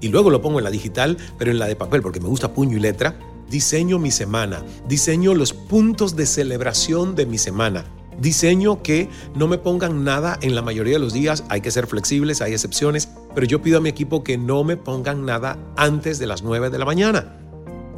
y 0.00 0.08
luego 0.08 0.30
lo 0.30 0.42
pongo 0.42 0.58
en 0.58 0.64
la 0.64 0.70
digital, 0.70 1.16
pero 1.38 1.50
en 1.50 1.58
la 1.58 1.66
de 1.66 1.76
papel 1.76 2.02
porque 2.02 2.20
me 2.20 2.28
gusta 2.28 2.52
puño 2.52 2.76
y 2.76 2.80
letra, 2.80 3.16
diseño 3.48 3.98
mi 3.98 4.10
semana, 4.10 4.62
diseño 4.88 5.34
los 5.34 5.52
puntos 5.52 6.16
de 6.16 6.26
celebración 6.26 7.14
de 7.14 7.26
mi 7.26 7.38
semana. 7.38 7.84
Diseño 8.18 8.82
que 8.82 9.08
no 9.34 9.46
me 9.46 9.58
pongan 9.58 10.04
nada 10.04 10.38
en 10.40 10.54
la 10.54 10.62
mayoría 10.62 10.94
de 10.94 11.00
los 11.00 11.12
días, 11.12 11.44
hay 11.48 11.60
que 11.60 11.70
ser 11.70 11.86
flexibles, 11.86 12.40
hay 12.40 12.52
excepciones, 12.52 13.08
pero 13.34 13.46
yo 13.46 13.60
pido 13.60 13.78
a 13.78 13.80
mi 13.80 13.88
equipo 13.88 14.24
que 14.24 14.38
no 14.38 14.64
me 14.64 14.76
pongan 14.76 15.26
nada 15.26 15.58
antes 15.76 16.18
de 16.18 16.26
las 16.26 16.42
9 16.42 16.70
de 16.70 16.78
la 16.78 16.84
mañana. 16.84 17.36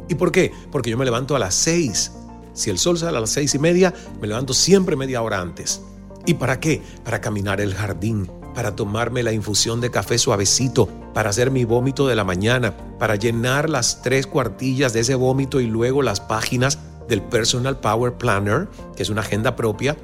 ¿Y 0.09 0.15
por 0.15 0.31
qué? 0.31 0.51
Porque 0.71 0.89
yo 0.89 0.97
me 0.97 1.05
levanto 1.05 1.35
a 1.35 1.39
las 1.39 1.55
6. 1.55 2.11
Si 2.53 2.69
el 2.69 2.77
sol 2.77 2.97
sale 2.97 3.17
a 3.17 3.21
las 3.21 3.29
seis 3.29 3.55
y 3.55 3.59
media, 3.59 3.93
me 4.19 4.27
levanto 4.27 4.53
siempre 4.53 4.97
media 4.97 5.21
hora 5.21 5.39
antes. 5.39 5.81
¿Y 6.25 6.33
para 6.33 6.59
qué? 6.59 6.81
Para 7.05 7.21
caminar 7.21 7.61
el 7.61 7.73
jardín, 7.73 8.29
para 8.53 8.75
tomarme 8.75 9.23
la 9.23 9.31
infusión 9.31 9.79
de 9.79 9.91
café 9.91 10.17
suavecito, 10.17 10.89
para 11.13 11.29
hacer 11.29 11.51
mi 11.51 11.63
vómito 11.63 12.07
de 12.07 12.17
la 12.17 12.25
mañana, 12.25 12.75
para 12.97 13.15
llenar 13.15 13.69
las 13.69 14.01
tres 14.01 14.27
cuartillas 14.27 14.91
de 14.91 14.99
ese 14.99 15.15
vómito 15.15 15.61
y 15.61 15.67
luego 15.67 16.01
las 16.01 16.19
páginas 16.19 16.79
del 17.07 17.21
Personal 17.21 17.79
Power 17.79 18.13
Planner, 18.17 18.67
que 18.95 19.03
es 19.03 19.09
una 19.09 19.21
agenda 19.21 19.55
propia 19.55 19.95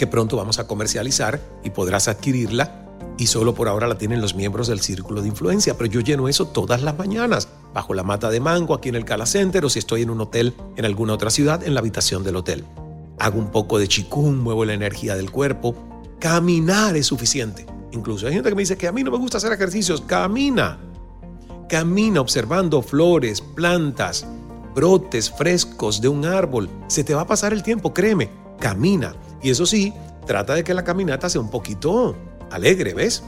que 0.00 0.06
pronto 0.06 0.38
vamos 0.38 0.58
a 0.58 0.66
comercializar 0.66 1.42
y 1.62 1.68
podrás 1.68 2.08
adquirirla. 2.08 2.86
Y 3.18 3.26
solo 3.26 3.54
por 3.54 3.68
ahora 3.68 3.86
la 3.86 3.98
tienen 3.98 4.22
los 4.22 4.34
miembros 4.34 4.66
del 4.66 4.80
círculo 4.80 5.20
de 5.20 5.28
influencia, 5.28 5.76
pero 5.76 5.90
yo 5.90 6.00
lleno 6.00 6.26
eso 6.26 6.46
todas 6.46 6.80
las 6.80 6.96
mañanas, 6.96 7.48
bajo 7.74 7.92
la 7.92 8.02
mata 8.02 8.30
de 8.30 8.40
mango 8.40 8.72
aquí 8.72 8.88
en 8.88 8.94
el 8.94 9.04
Cala 9.04 9.26
Center 9.26 9.62
o 9.62 9.68
si 9.68 9.78
estoy 9.78 10.00
en 10.00 10.08
un 10.08 10.22
hotel 10.22 10.54
en 10.76 10.86
alguna 10.86 11.12
otra 11.12 11.28
ciudad, 11.28 11.62
en 11.62 11.74
la 11.74 11.80
habitación 11.80 12.24
del 12.24 12.36
hotel. 12.36 12.64
Hago 13.18 13.38
un 13.38 13.50
poco 13.50 13.78
de 13.78 13.88
chikung, 13.88 14.38
muevo 14.38 14.64
la 14.64 14.72
energía 14.72 15.16
del 15.16 15.30
cuerpo, 15.30 15.74
Caminar 16.18 16.96
es 16.96 17.04
suficiente. 17.04 17.66
Incluso 17.92 18.26
hay 18.26 18.32
gente 18.32 18.48
que 18.48 18.54
me 18.54 18.62
dice 18.62 18.78
que 18.78 18.88
a 18.88 18.92
mí 18.92 19.04
no 19.04 19.10
me 19.10 19.18
gusta 19.18 19.36
hacer 19.36 19.52
ejercicios. 19.52 20.00
Camina. 20.00 20.78
Camina 21.68 22.22
observando 22.22 22.80
flores, 22.80 23.42
plantas, 23.42 24.26
brotes 24.74 25.30
frescos 25.30 26.00
de 26.00 26.08
un 26.08 26.24
árbol. 26.24 26.70
Se 26.86 27.04
te 27.04 27.14
va 27.14 27.20
a 27.20 27.26
pasar 27.26 27.52
el 27.52 27.62
tiempo, 27.62 27.92
créeme. 27.92 28.30
Camina. 28.58 29.14
Y 29.42 29.50
eso 29.50 29.66
sí, 29.66 29.94
trata 30.26 30.54
de 30.54 30.64
que 30.64 30.74
la 30.74 30.84
caminata 30.84 31.28
sea 31.28 31.40
un 31.40 31.50
poquito 31.50 32.16
alegre, 32.50 32.94
¿ves? 32.94 33.22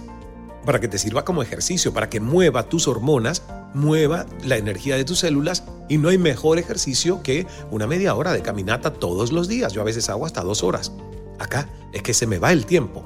Para 0.65 0.81
que 0.81 0.89
te 0.89 0.99
sirva 0.99 1.25
como 1.25 1.43
ejercicio, 1.43 1.93
para 1.93 2.09
que 2.09 2.21
mueva 2.21 2.69
tus 2.69 2.87
hormonas, 2.87 3.43
mueva 3.75 4.27
la 4.45 4.57
energía 4.57 4.97
de 4.97 5.05
tus 5.05 5.21
células. 5.21 5.65
Y 5.89 5.99
no 5.99 6.09
hay 6.09 6.19
mejor 6.19 6.59
ejercicio 6.59 7.23
que 7.23 7.47
una 7.71 7.87
media 7.87 8.15
hora 8.15 8.33
de 8.33 8.43
caminata 8.43 8.93
todos 8.93 9.33
los 9.33 9.49
días. 9.49 9.73
Yo 9.73 9.81
a 9.81 9.85
veces 9.85 10.09
hago 10.09 10.27
hasta 10.27 10.43
dos 10.43 10.63
horas. 10.63 10.93
Acá 11.39 11.69
es 11.93 12.03
que 12.03 12.15
se 12.15 12.27
me 12.27 12.39
va 12.39 12.53
el 12.53 12.67
tiempo. 12.67 13.03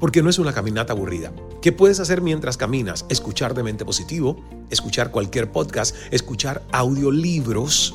Porque 0.00 0.22
no 0.22 0.30
es 0.30 0.38
una 0.38 0.52
caminata 0.52 0.92
aburrida. 0.92 1.32
¿Qué 1.60 1.72
puedes 1.72 2.00
hacer 2.00 2.20
mientras 2.20 2.56
caminas? 2.56 3.06
Escuchar 3.08 3.54
de 3.54 3.62
mente 3.62 3.84
positivo, 3.84 4.36
escuchar 4.70 5.10
cualquier 5.10 5.50
podcast, 5.50 5.96
escuchar 6.10 6.62
audiolibros. 6.72 7.94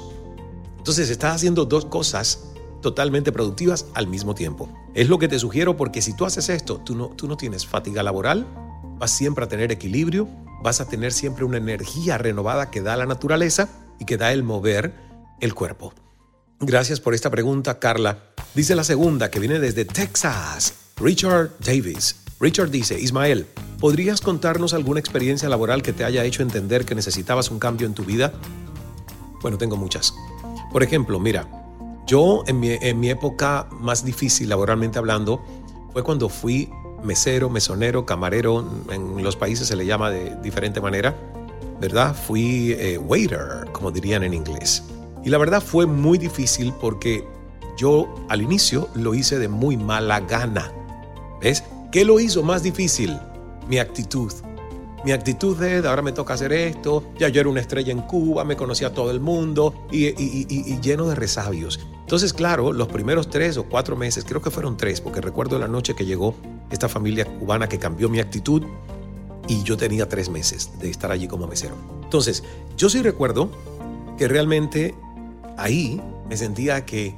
Entonces 0.78 1.10
estás 1.10 1.36
haciendo 1.36 1.66
dos 1.66 1.86
cosas 1.86 2.50
totalmente 2.82 3.32
productivas 3.32 3.86
al 3.94 4.08
mismo 4.08 4.36
tiempo. 4.36 4.70
Es 4.94 5.10
lo 5.10 5.20
que 5.20 5.28
te 5.28 5.40
sugiero 5.40 5.78
porque 5.78 6.02
si 6.02 6.14
tú 6.14 6.26
haces 6.26 6.50
esto, 6.50 6.80
tú 6.80 6.96
no, 6.96 7.08
tú 7.10 7.28
no 7.28 7.38
tienes 7.38 7.66
fatiga 7.66 8.04
laboral, 8.04 8.48
vas 8.98 9.12
siempre 9.12 9.46
a 9.46 9.48
tener 9.48 9.72
equilibrio, 9.72 10.28
vas 10.64 10.82
a 10.82 10.88
tener 10.88 11.14
siempre 11.14 11.46
una 11.46 11.58
energía 11.58 12.18
renovada 12.18 12.70
que 12.70 12.82
da 12.82 12.96
la 12.98 13.06
naturaleza 13.06 13.70
y 14.00 14.06
que 14.06 14.18
da 14.18 14.32
el 14.32 14.44
mover 14.44 14.94
el 15.40 15.54
cuerpo. 15.54 15.94
Gracias 16.60 17.00
por 17.00 17.14
esta 17.14 17.30
pregunta, 17.30 17.80
Carla. 17.80 18.20
Dice 18.54 18.76
la 18.76 18.84
segunda, 18.84 19.32
que 19.32 19.40
viene 19.40 19.60
desde 19.60 19.86
Texas, 19.86 20.74
Richard 20.98 21.52
Davis. 21.60 22.18
Richard 22.40 22.72
dice, 22.72 23.00
Ismael, 23.00 23.48
¿podrías 23.80 24.22
contarnos 24.22 24.74
alguna 24.74 25.00
experiencia 25.00 25.50
laboral 25.50 25.82
que 25.82 25.94
te 25.94 26.04
haya 26.04 26.24
hecho 26.26 26.42
entender 26.42 26.86
que 26.86 26.96
necesitabas 26.96 27.52
un 27.52 27.60
cambio 27.60 27.88
en 27.88 27.94
tu 27.94 28.04
vida? 28.04 28.34
Bueno, 29.42 29.58
tengo 29.58 29.78
muchas. 29.78 30.14
Por 30.72 30.84
ejemplo, 30.84 31.20
mira, 31.20 31.59
yo 32.10 32.44
en 32.48 32.60
mi, 32.60 32.72
en 32.72 33.00
mi 33.00 33.12
época 33.12 33.68
más 33.70 34.04
difícil 34.04 34.50
laboralmente 34.50 34.98
hablando 34.98 35.44
fue 35.94 36.02
cuando 36.02 36.28
fui 36.28 36.68
mesero, 37.04 37.52
mesonero, 37.52 38.04
camarero, 38.04 38.68
en 38.90 39.24
los 39.24 39.36
países 39.36 39.68
se 39.68 39.76
le 39.76 39.86
llama 39.86 40.10
de 40.10 40.36
diferente 40.42 40.82
manera, 40.82 41.16
¿verdad? 41.80 42.16
Fui 42.16 42.74
eh, 42.80 42.98
waiter, 42.98 43.70
como 43.72 43.92
dirían 43.92 44.24
en 44.24 44.34
inglés. 44.34 44.84
Y 45.24 45.30
la 45.30 45.38
verdad 45.38 45.62
fue 45.62 45.86
muy 45.86 46.18
difícil 46.18 46.74
porque 46.82 47.28
yo 47.78 48.12
al 48.28 48.42
inicio 48.42 48.90
lo 48.96 49.14
hice 49.14 49.38
de 49.38 49.48
muy 49.48 49.78
mala 49.78 50.20
gana. 50.22 50.72
¿Ves? 51.40 51.64
¿Qué 51.92 52.06
lo 52.06 52.20
hizo 52.20 52.42
más 52.42 52.64
difícil? 52.64 53.20
Mi 53.68 53.78
actitud. 53.78 54.34
Mi 55.06 55.12
actitud 55.12 55.56
de 55.58 55.88
ahora 55.88 56.02
me 56.02 56.12
toca 56.12 56.34
hacer 56.34 56.52
esto, 56.52 57.04
ya 57.20 57.30
yo 57.30 57.40
era 57.40 57.50
una 57.50 57.62
estrella 57.62 57.92
en 57.92 58.02
Cuba, 58.02 58.44
me 58.44 58.58
conocía 58.58 58.94
todo 58.94 59.12
el 59.12 59.20
mundo 59.20 59.74
y 59.92 60.80
lleno 60.82 61.08
de 61.08 61.16
resabios. 61.16 61.80
Entonces, 62.10 62.34
claro, 62.34 62.74
los 62.74 62.88
primeros 62.88 63.30
tres 63.30 63.56
o 63.58 63.66
cuatro 63.66 63.96
meses, 63.96 64.26
creo 64.26 64.42
que 64.42 64.50
fueron 64.50 64.78
tres, 64.78 65.00
porque 65.00 65.22
recuerdo 65.22 65.60
la 65.60 65.68
noche 65.68 65.94
que 65.94 66.08
llegó 66.08 66.34
esta 66.72 66.90
familia 66.90 67.24
cubana 67.24 67.70
que 67.70 67.78
cambió 67.78 68.10
mi 68.10 68.20
actitud 68.20 68.64
y 69.48 69.62
yo 69.62 69.78
tenía 69.78 70.10
tres 70.10 70.28
meses 70.28 70.72
de 70.80 70.90
estar 70.90 71.12
allí 71.12 71.28
como 71.28 71.46
mesero. 71.46 71.76
Entonces, 72.04 72.44
yo 72.76 72.90
sí 72.90 73.04
recuerdo 73.04 73.52
que 74.18 74.28
realmente 74.28 74.96
ahí 75.56 76.02
me 76.28 76.36
sentía 76.36 76.84
que, 76.84 77.14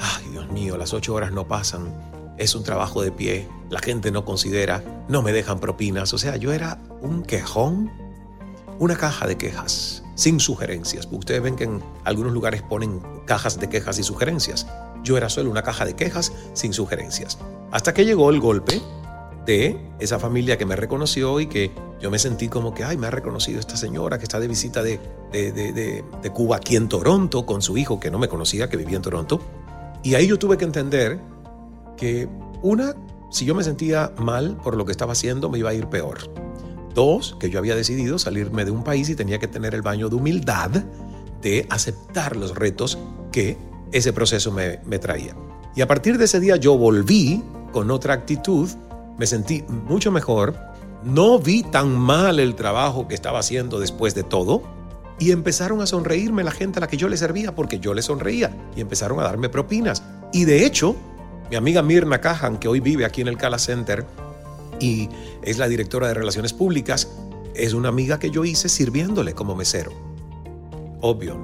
ay 0.00 0.30
Dios 0.32 0.50
mío, 0.50 0.76
las 0.76 0.92
ocho 0.92 1.14
horas 1.14 1.30
no 1.30 1.46
pasan, 1.46 1.94
es 2.36 2.56
un 2.56 2.64
trabajo 2.64 3.00
de 3.00 3.12
pie, 3.12 3.46
la 3.70 3.78
gente 3.78 4.10
no 4.10 4.24
considera, 4.24 5.04
no 5.08 5.22
me 5.22 5.30
dejan 5.30 5.60
propinas, 5.60 6.12
o 6.14 6.18
sea, 6.18 6.34
yo 6.34 6.52
era 6.52 6.80
un 7.00 7.22
quejón, 7.22 7.92
una 8.80 8.96
caja 8.96 9.28
de 9.28 9.36
quejas, 9.38 10.01
sin 10.14 10.40
sugerencias. 10.40 11.08
Ustedes 11.10 11.42
ven 11.42 11.56
que 11.56 11.64
en 11.64 11.82
algunos 12.04 12.32
lugares 12.32 12.62
ponen 12.62 13.00
cajas 13.26 13.58
de 13.58 13.68
quejas 13.68 13.98
y 13.98 14.02
sugerencias. 14.02 14.66
Yo 15.02 15.16
era 15.16 15.28
solo 15.28 15.50
una 15.50 15.62
caja 15.62 15.84
de 15.84 15.94
quejas 15.94 16.32
sin 16.52 16.72
sugerencias. 16.72 17.38
Hasta 17.70 17.94
que 17.94 18.04
llegó 18.04 18.30
el 18.30 18.40
golpe 18.40 18.80
de 19.46 19.78
esa 19.98 20.18
familia 20.18 20.56
que 20.56 20.66
me 20.66 20.76
reconoció 20.76 21.40
y 21.40 21.46
que 21.46 21.72
yo 22.00 22.10
me 22.10 22.18
sentí 22.18 22.48
como 22.48 22.74
que, 22.74 22.84
ay, 22.84 22.96
me 22.96 23.06
ha 23.06 23.10
reconocido 23.10 23.58
esta 23.58 23.76
señora 23.76 24.18
que 24.18 24.24
está 24.24 24.38
de 24.38 24.48
visita 24.48 24.82
de, 24.82 25.00
de, 25.32 25.52
de, 25.52 25.72
de, 26.22 26.30
Cuba 26.30 26.56
aquí 26.56 26.76
en 26.76 26.88
Toronto 26.88 27.44
con 27.46 27.62
su 27.62 27.76
hijo 27.76 27.98
que 27.98 28.10
no 28.10 28.18
me 28.18 28.28
conocía, 28.28 28.68
que 28.68 28.76
vivía 28.76 28.96
en 28.96 29.02
Toronto. 29.02 29.40
Y 30.02 30.14
ahí 30.14 30.26
yo 30.26 30.38
tuve 30.38 30.58
que 30.58 30.64
entender 30.64 31.20
que 31.96 32.28
una, 32.62 32.94
si 33.30 33.44
yo 33.44 33.54
me 33.54 33.64
sentía 33.64 34.12
mal 34.18 34.56
por 34.56 34.76
lo 34.76 34.84
que 34.84 34.92
estaba 34.92 35.12
haciendo, 35.12 35.48
me 35.48 35.58
iba 35.58 35.70
a 35.70 35.74
ir 35.74 35.86
peor. 35.86 36.18
Dos, 36.94 37.36
que 37.40 37.50
yo 37.50 37.58
había 37.58 37.74
decidido 37.74 38.18
salirme 38.18 38.64
de 38.64 38.70
un 38.70 38.84
país 38.84 39.08
y 39.08 39.14
tenía 39.14 39.38
que 39.38 39.48
tener 39.48 39.74
el 39.74 39.82
baño 39.82 40.08
de 40.08 40.16
humildad 40.16 40.70
de 41.40 41.66
aceptar 41.70 42.36
los 42.36 42.54
retos 42.54 42.98
que 43.30 43.56
ese 43.92 44.12
proceso 44.12 44.52
me, 44.52 44.98
traía. 44.98 45.34
Y 45.74 45.80
a 45.80 45.86
partir 45.86 46.18
de 46.18 46.24
ese 46.24 46.40
día 46.40 46.56
yo 46.56 46.76
volví 46.76 47.42
con 47.72 47.90
otra 47.90 48.14
actitud 48.14 48.68
me 49.18 49.26
sentí 49.26 49.62
mucho 49.68 50.10
mejor, 50.10 50.56
no 51.04 51.38
vi 51.38 51.62
tan 51.62 51.96
mal 51.96 52.40
el 52.40 52.54
trabajo 52.54 53.08
que 53.08 53.14
estaba 53.14 53.40
haciendo 53.40 53.78
después 53.80 54.14
de 54.14 54.22
todo 54.22 54.62
y 55.18 55.30
empezaron 55.30 55.80
a 55.80 55.86
sonreírme 55.86 56.44
la 56.44 56.50
gente 56.50 56.78
a 56.78 56.80
la 56.80 56.88
que 56.88 56.96
yo 56.96 57.08
le 57.08 57.16
servía 57.16 57.54
porque 57.54 57.78
yo 57.78 57.94
le 57.94 58.02
sonreía 58.02 58.50
y 58.74 58.80
empezaron 58.80 59.20
a 59.20 59.24
darme 59.24 59.48
propinas. 59.48 60.02
Y 60.32 60.44
de 60.44 60.64
hecho, 60.64 60.96
mi 61.50 61.56
amiga 61.56 61.82
Mirna 61.82 62.20
Cajan, 62.20 62.58
que 62.58 62.68
hoy 62.68 62.80
vive 62.80 63.04
aquí 63.04 63.20
en 63.20 63.28
el 63.28 63.36
Cala 63.36 63.58
Center 63.58 64.06
y 64.82 65.08
es 65.42 65.58
la 65.58 65.68
directora 65.68 66.08
de 66.08 66.14
Relaciones 66.14 66.52
Públicas, 66.52 67.08
es 67.54 67.72
una 67.72 67.88
amiga 67.88 68.18
que 68.18 68.30
yo 68.30 68.44
hice 68.44 68.68
sirviéndole 68.68 69.32
como 69.32 69.54
mesero. 69.54 69.92
Obvio, 71.00 71.36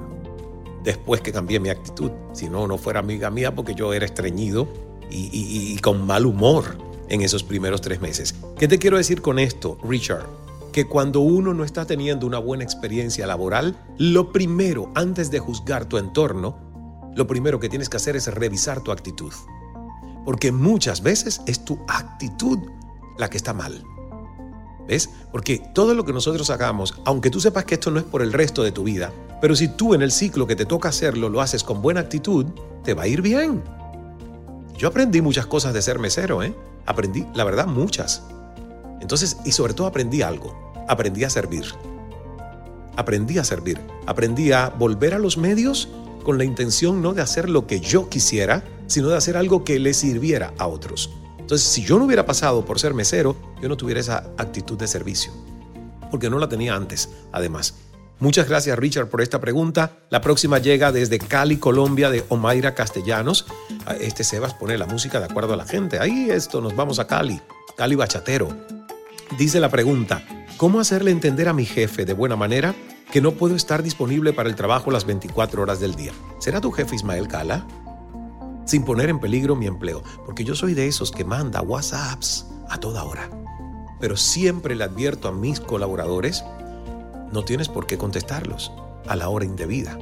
después 0.83 1.21
que 1.21 1.31
cambié 1.31 1.59
mi 1.59 1.69
actitud, 1.69 2.11
si 2.33 2.49
no, 2.49 2.67
no 2.67 2.77
fuera 2.77 2.99
amiga 2.99 3.29
mía 3.29 3.55
porque 3.55 3.75
yo 3.75 3.93
era 3.93 4.05
estreñido 4.05 4.67
y, 5.09 5.29
y 5.31 5.77
con 5.79 6.05
mal 6.05 6.25
humor 6.25 6.77
en 7.07 7.21
esos 7.21 7.43
primeros 7.43 7.81
tres 7.81 8.01
meses. 8.01 8.35
¿Qué 8.57 8.67
te 8.67 8.77
quiero 8.77 8.97
decir 8.97 9.21
con 9.21 9.39
esto, 9.39 9.77
Richard? 9.83 10.25
Que 10.73 10.85
cuando 10.85 11.21
uno 11.21 11.53
no 11.53 11.63
está 11.63 11.85
teniendo 11.85 12.27
una 12.27 12.39
buena 12.39 12.63
experiencia 12.63 13.25
laboral, 13.25 13.75
lo 13.97 14.31
primero, 14.31 14.91
antes 14.95 15.31
de 15.31 15.39
juzgar 15.39 15.85
tu 15.85 15.97
entorno, 15.97 16.57
lo 17.15 17.25
primero 17.25 17.59
que 17.59 17.69
tienes 17.69 17.89
que 17.89 17.97
hacer 17.97 18.15
es 18.15 18.27
revisar 18.27 18.81
tu 18.81 18.91
actitud. 18.91 19.33
Porque 20.25 20.51
muchas 20.51 21.01
veces 21.01 21.41
es 21.47 21.65
tu 21.65 21.79
actitud 21.87 22.59
la 23.19 23.29
que 23.29 23.37
está 23.37 23.53
mal. 23.53 23.83
¿Ves? 24.87 25.11
Porque 25.31 25.61
todo 25.75 25.93
lo 25.93 26.03
que 26.03 26.13
nosotros 26.13 26.49
hagamos, 26.49 26.99
aunque 27.05 27.29
tú 27.29 27.39
sepas 27.39 27.65
que 27.65 27.75
esto 27.75 27.91
no 27.91 27.99
es 27.99 28.05
por 28.05 28.23
el 28.23 28.33
resto 28.33 28.63
de 28.63 28.71
tu 28.71 28.83
vida, 28.83 29.13
pero 29.39 29.55
si 29.55 29.67
tú 29.67 29.93
en 29.93 30.01
el 30.01 30.11
ciclo 30.11 30.47
que 30.47 30.55
te 30.55 30.65
toca 30.65 30.89
hacerlo 30.89 31.29
lo 31.29 31.41
haces 31.41 31.63
con 31.63 31.83
buena 31.83 31.99
actitud, 31.99 32.47
te 32.83 32.95
va 32.95 33.03
a 33.03 33.07
ir 33.07 33.21
bien. 33.21 33.61
Yo 34.75 34.87
aprendí 34.87 35.21
muchas 35.21 35.45
cosas 35.45 35.73
de 35.73 35.81
ser 35.81 35.99
mesero, 35.99 36.41
¿eh? 36.41 36.55
Aprendí, 36.87 37.25
la 37.35 37.43
verdad, 37.43 37.67
muchas. 37.67 38.23
Entonces, 39.01 39.37
y 39.45 39.51
sobre 39.51 39.73
todo 39.73 39.85
aprendí 39.85 40.21
algo. 40.21 40.73
Aprendí 40.87 41.23
a 41.23 41.29
servir. 41.29 41.65
Aprendí 42.95 43.37
a 43.37 43.43
servir. 43.43 43.79
Aprendí 44.07 44.51
a 44.53 44.69
volver 44.69 45.13
a 45.13 45.19
los 45.19 45.37
medios 45.37 45.89
con 46.23 46.37
la 46.37 46.45
intención 46.45 47.01
no 47.01 47.13
de 47.13 47.21
hacer 47.21 47.49
lo 47.49 47.67
que 47.67 47.79
yo 47.79 48.09
quisiera, 48.09 48.63
sino 48.87 49.09
de 49.09 49.17
hacer 49.17 49.37
algo 49.37 49.63
que 49.63 49.79
le 49.79 49.93
sirviera 49.93 50.53
a 50.57 50.67
otros. 50.67 51.11
Entonces, 51.49 51.67
si 51.67 51.83
yo 51.83 51.97
no 51.97 52.05
hubiera 52.05 52.27
pasado 52.27 52.63
por 52.63 52.79
ser 52.79 52.93
mesero, 52.93 53.35
yo 53.59 53.67
no 53.67 53.75
tuviera 53.75 53.99
esa 53.99 54.17
actitud 54.37 54.77
de 54.77 54.85
servicio. 54.85 55.31
Porque 56.11 56.29
no 56.29 56.37
la 56.37 56.47
tenía 56.47 56.75
antes, 56.75 57.09
además. 57.31 57.73
Muchas 58.19 58.47
gracias 58.47 58.77
Richard 58.77 59.07
por 59.07 59.19
esta 59.19 59.41
pregunta. 59.41 59.93
La 60.11 60.21
próxima 60.21 60.59
llega 60.59 60.91
desde 60.91 61.17
Cali, 61.17 61.57
Colombia, 61.57 62.11
de 62.11 62.23
Omaira 62.29 62.75
Castellanos. 62.75 63.47
Ah, 63.87 63.95
este 63.99 64.23
Sebas 64.23 64.53
pone 64.53 64.77
la 64.77 64.85
música 64.85 65.17
de 65.17 65.25
acuerdo 65.25 65.55
a 65.55 65.57
la 65.57 65.65
gente. 65.65 65.97
Ahí 65.97 66.29
esto, 66.29 66.61
nos 66.61 66.75
vamos 66.75 66.99
a 66.99 67.07
Cali. 67.07 67.41
Cali 67.75 67.95
Bachatero. 67.95 68.55
Dice 69.39 69.59
la 69.59 69.69
pregunta, 69.69 70.21
¿cómo 70.57 70.79
hacerle 70.79 71.09
entender 71.09 71.49
a 71.49 71.53
mi 71.53 71.65
jefe 71.65 72.05
de 72.05 72.13
buena 72.13 72.35
manera 72.35 72.75
que 73.11 73.21
no 73.21 73.31
puedo 73.31 73.55
estar 73.55 73.81
disponible 73.81 74.33
para 74.33 74.49
el 74.49 74.55
trabajo 74.55 74.91
las 74.91 75.07
24 75.07 75.63
horas 75.63 75.79
del 75.79 75.95
día? 75.95 76.11
¿Será 76.37 76.61
tu 76.61 76.71
jefe 76.71 76.95
Ismael 76.95 77.27
Cala? 77.27 77.65
Sin 78.69 78.83
poner 78.83 79.09
en 79.09 79.19
peligro 79.19 79.55
mi 79.55 79.65
empleo, 79.65 80.03
porque 80.27 80.43
yo 80.43 80.53
soy 80.53 80.75
de 80.75 80.85
esos 80.85 81.09
que 81.09 81.25
manda 81.25 81.59
WhatsApps 81.59 82.45
a 82.69 82.79
toda 82.79 83.03
hora. 83.03 83.27
Pero 83.99 84.15
siempre 84.15 84.75
le 84.75 84.83
advierto 84.83 85.27
a 85.27 85.31
mis 85.31 85.59
colaboradores 85.59 86.43
no 87.31 87.43
tienes 87.43 87.67
por 87.67 87.87
qué 87.87 87.97
contestarlos 87.97 88.71
a 89.07 89.15
la 89.15 89.29
hora 89.29 89.45
indebida. 89.45 89.97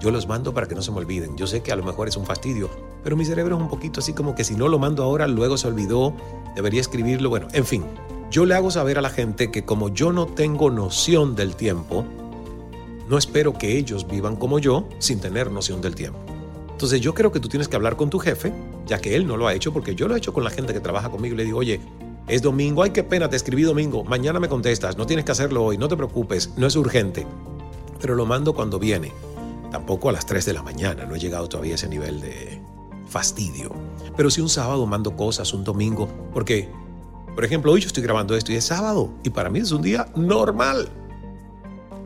Yo 0.00 0.10
los 0.10 0.26
mando 0.26 0.54
para 0.54 0.68
que 0.68 0.74
no 0.74 0.80
se 0.80 0.90
me 0.90 1.00
olviden. 1.00 1.36
Yo 1.36 1.46
sé 1.46 1.62
que 1.62 1.70
a 1.70 1.76
lo 1.76 1.84
mejor 1.84 2.08
es 2.08 2.16
un 2.16 2.24
fastidio, 2.24 2.70
pero 3.04 3.14
mi 3.14 3.26
cerebro 3.26 3.56
es 3.56 3.60
un 3.60 3.68
poquito 3.68 4.00
así 4.00 4.14
como 4.14 4.34
que 4.34 4.44
si 4.44 4.54
no 4.54 4.68
lo 4.68 4.78
mando 4.78 5.04
ahora, 5.04 5.28
luego 5.28 5.58
se 5.58 5.68
olvidó, 5.68 6.14
debería 6.56 6.80
escribirlo. 6.80 7.28
Bueno, 7.28 7.48
en 7.52 7.66
fin, 7.66 7.84
yo 8.30 8.46
le 8.46 8.54
hago 8.54 8.70
saber 8.70 8.96
a 8.96 9.02
la 9.02 9.10
gente 9.10 9.50
que 9.50 9.66
como 9.66 9.90
yo 9.90 10.14
no 10.14 10.24
tengo 10.28 10.70
noción 10.70 11.36
del 11.36 11.56
tiempo, 11.56 12.06
no 13.10 13.18
espero 13.18 13.52
que 13.52 13.76
ellos 13.76 14.06
vivan 14.08 14.36
como 14.36 14.58
yo 14.58 14.88
sin 14.98 15.20
tener 15.20 15.50
noción 15.50 15.82
del 15.82 15.94
tiempo. 15.94 16.31
Entonces 16.82 17.00
yo 17.00 17.14
creo 17.14 17.30
que 17.30 17.38
tú 17.38 17.48
tienes 17.48 17.68
que 17.68 17.76
hablar 17.76 17.94
con 17.94 18.10
tu 18.10 18.18
jefe, 18.18 18.52
ya 18.88 18.98
que 18.98 19.14
él 19.14 19.24
no 19.24 19.36
lo 19.36 19.46
ha 19.46 19.54
hecho, 19.54 19.72
porque 19.72 19.94
yo 19.94 20.08
lo 20.08 20.16
he 20.16 20.18
hecho 20.18 20.32
con 20.32 20.42
la 20.42 20.50
gente 20.50 20.72
que 20.72 20.80
trabaja 20.80 21.10
conmigo 21.10 21.34
y 21.34 21.36
le 21.36 21.44
digo, 21.44 21.58
oye, 21.60 21.80
es 22.26 22.42
domingo, 22.42 22.82
ay, 22.82 22.90
qué 22.90 23.04
pena, 23.04 23.28
te 23.28 23.36
escribí 23.36 23.62
domingo, 23.62 24.02
mañana 24.02 24.40
me 24.40 24.48
contestas, 24.48 24.96
no 24.98 25.06
tienes 25.06 25.24
que 25.24 25.30
hacerlo 25.30 25.62
hoy, 25.62 25.78
no 25.78 25.86
te 25.86 25.96
preocupes, 25.96 26.54
no 26.56 26.66
es 26.66 26.74
urgente. 26.74 27.24
Pero 28.00 28.16
lo 28.16 28.26
mando 28.26 28.52
cuando 28.52 28.80
viene. 28.80 29.12
Tampoco 29.70 30.08
a 30.08 30.12
las 30.12 30.26
3 30.26 30.44
de 30.44 30.54
la 30.54 30.64
mañana, 30.64 31.04
no 31.04 31.14
he 31.14 31.20
llegado 31.20 31.48
todavía 31.48 31.74
a 31.74 31.76
ese 31.76 31.88
nivel 31.88 32.20
de 32.20 32.60
fastidio. 33.06 33.70
Pero 34.16 34.28
si 34.28 34.40
un 34.40 34.48
sábado 34.48 34.84
mando 34.84 35.14
cosas, 35.16 35.54
un 35.54 35.62
domingo, 35.62 36.08
porque, 36.34 36.68
por 37.36 37.44
ejemplo, 37.44 37.70
hoy 37.70 37.82
yo 37.82 37.86
estoy 37.86 38.02
grabando 38.02 38.34
esto 38.34 38.50
y 38.50 38.56
es 38.56 38.64
sábado, 38.64 39.08
y 39.22 39.30
para 39.30 39.50
mí 39.50 39.60
es 39.60 39.70
un 39.70 39.82
día 39.82 40.08
normal. 40.16 40.88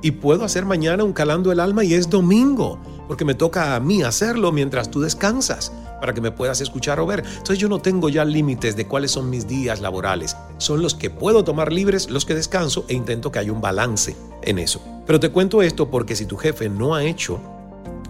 Y 0.03 0.11
puedo 0.11 0.45
hacer 0.45 0.67
mañana 0.67 1.03
un 1.03 1.15
calando 1.15 1.51
el 1.51 1.61
alma 1.61 1.83
y 1.83 1.95
es 1.95 2.11
domingo, 2.11 2.79
porque 3.07 3.25
me 3.25 3.35
toca 3.35 3.75
a 3.75 3.81
mí 3.81 4.03
hacerlo 4.03 4.53
mientras 4.53 4.91
tú 4.91 5.01
descansas 5.01 5.73
para 6.01 6.13
que 6.15 6.21
me 6.21 6.31
puedas 6.31 6.61
escuchar 6.61 7.01
o 7.01 7.07
ver. 7.07 7.21
Entonces 7.21 7.59
yo 7.59 7.69
no 7.69 7.81
tengo 7.81 8.09
ya 8.09 8.25
límites 8.25 8.77
de 8.77 8.87
cuáles 8.87 9.11
son 9.11 9.31
mis 9.31 9.47
días 9.47 9.81
laborales. 9.81 10.37
Son 10.59 10.83
los 10.83 10.95
que 10.95 11.11
puedo 11.11 11.45
tomar 11.45 11.73
libres, 11.73 12.11
los 12.11 12.25
que 12.25 12.35
descanso 12.35 12.85
e 12.89 12.95
intento 12.95 13.33
que 13.33 13.39
haya 13.39 13.53
un 13.53 13.61
balance 13.61 14.17
en 14.43 14.59
eso. 14.59 14.81
Pero 15.07 15.21
te 15.21 15.31
cuento 15.31 15.63
esto 15.63 15.91
porque 15.91 16.17
si 16.17 16.27
tu 16.27 16.37
jefe 16.37 16.69
no 16.69 16.95
ha 16.95 17.05
hecho 17.05 17.41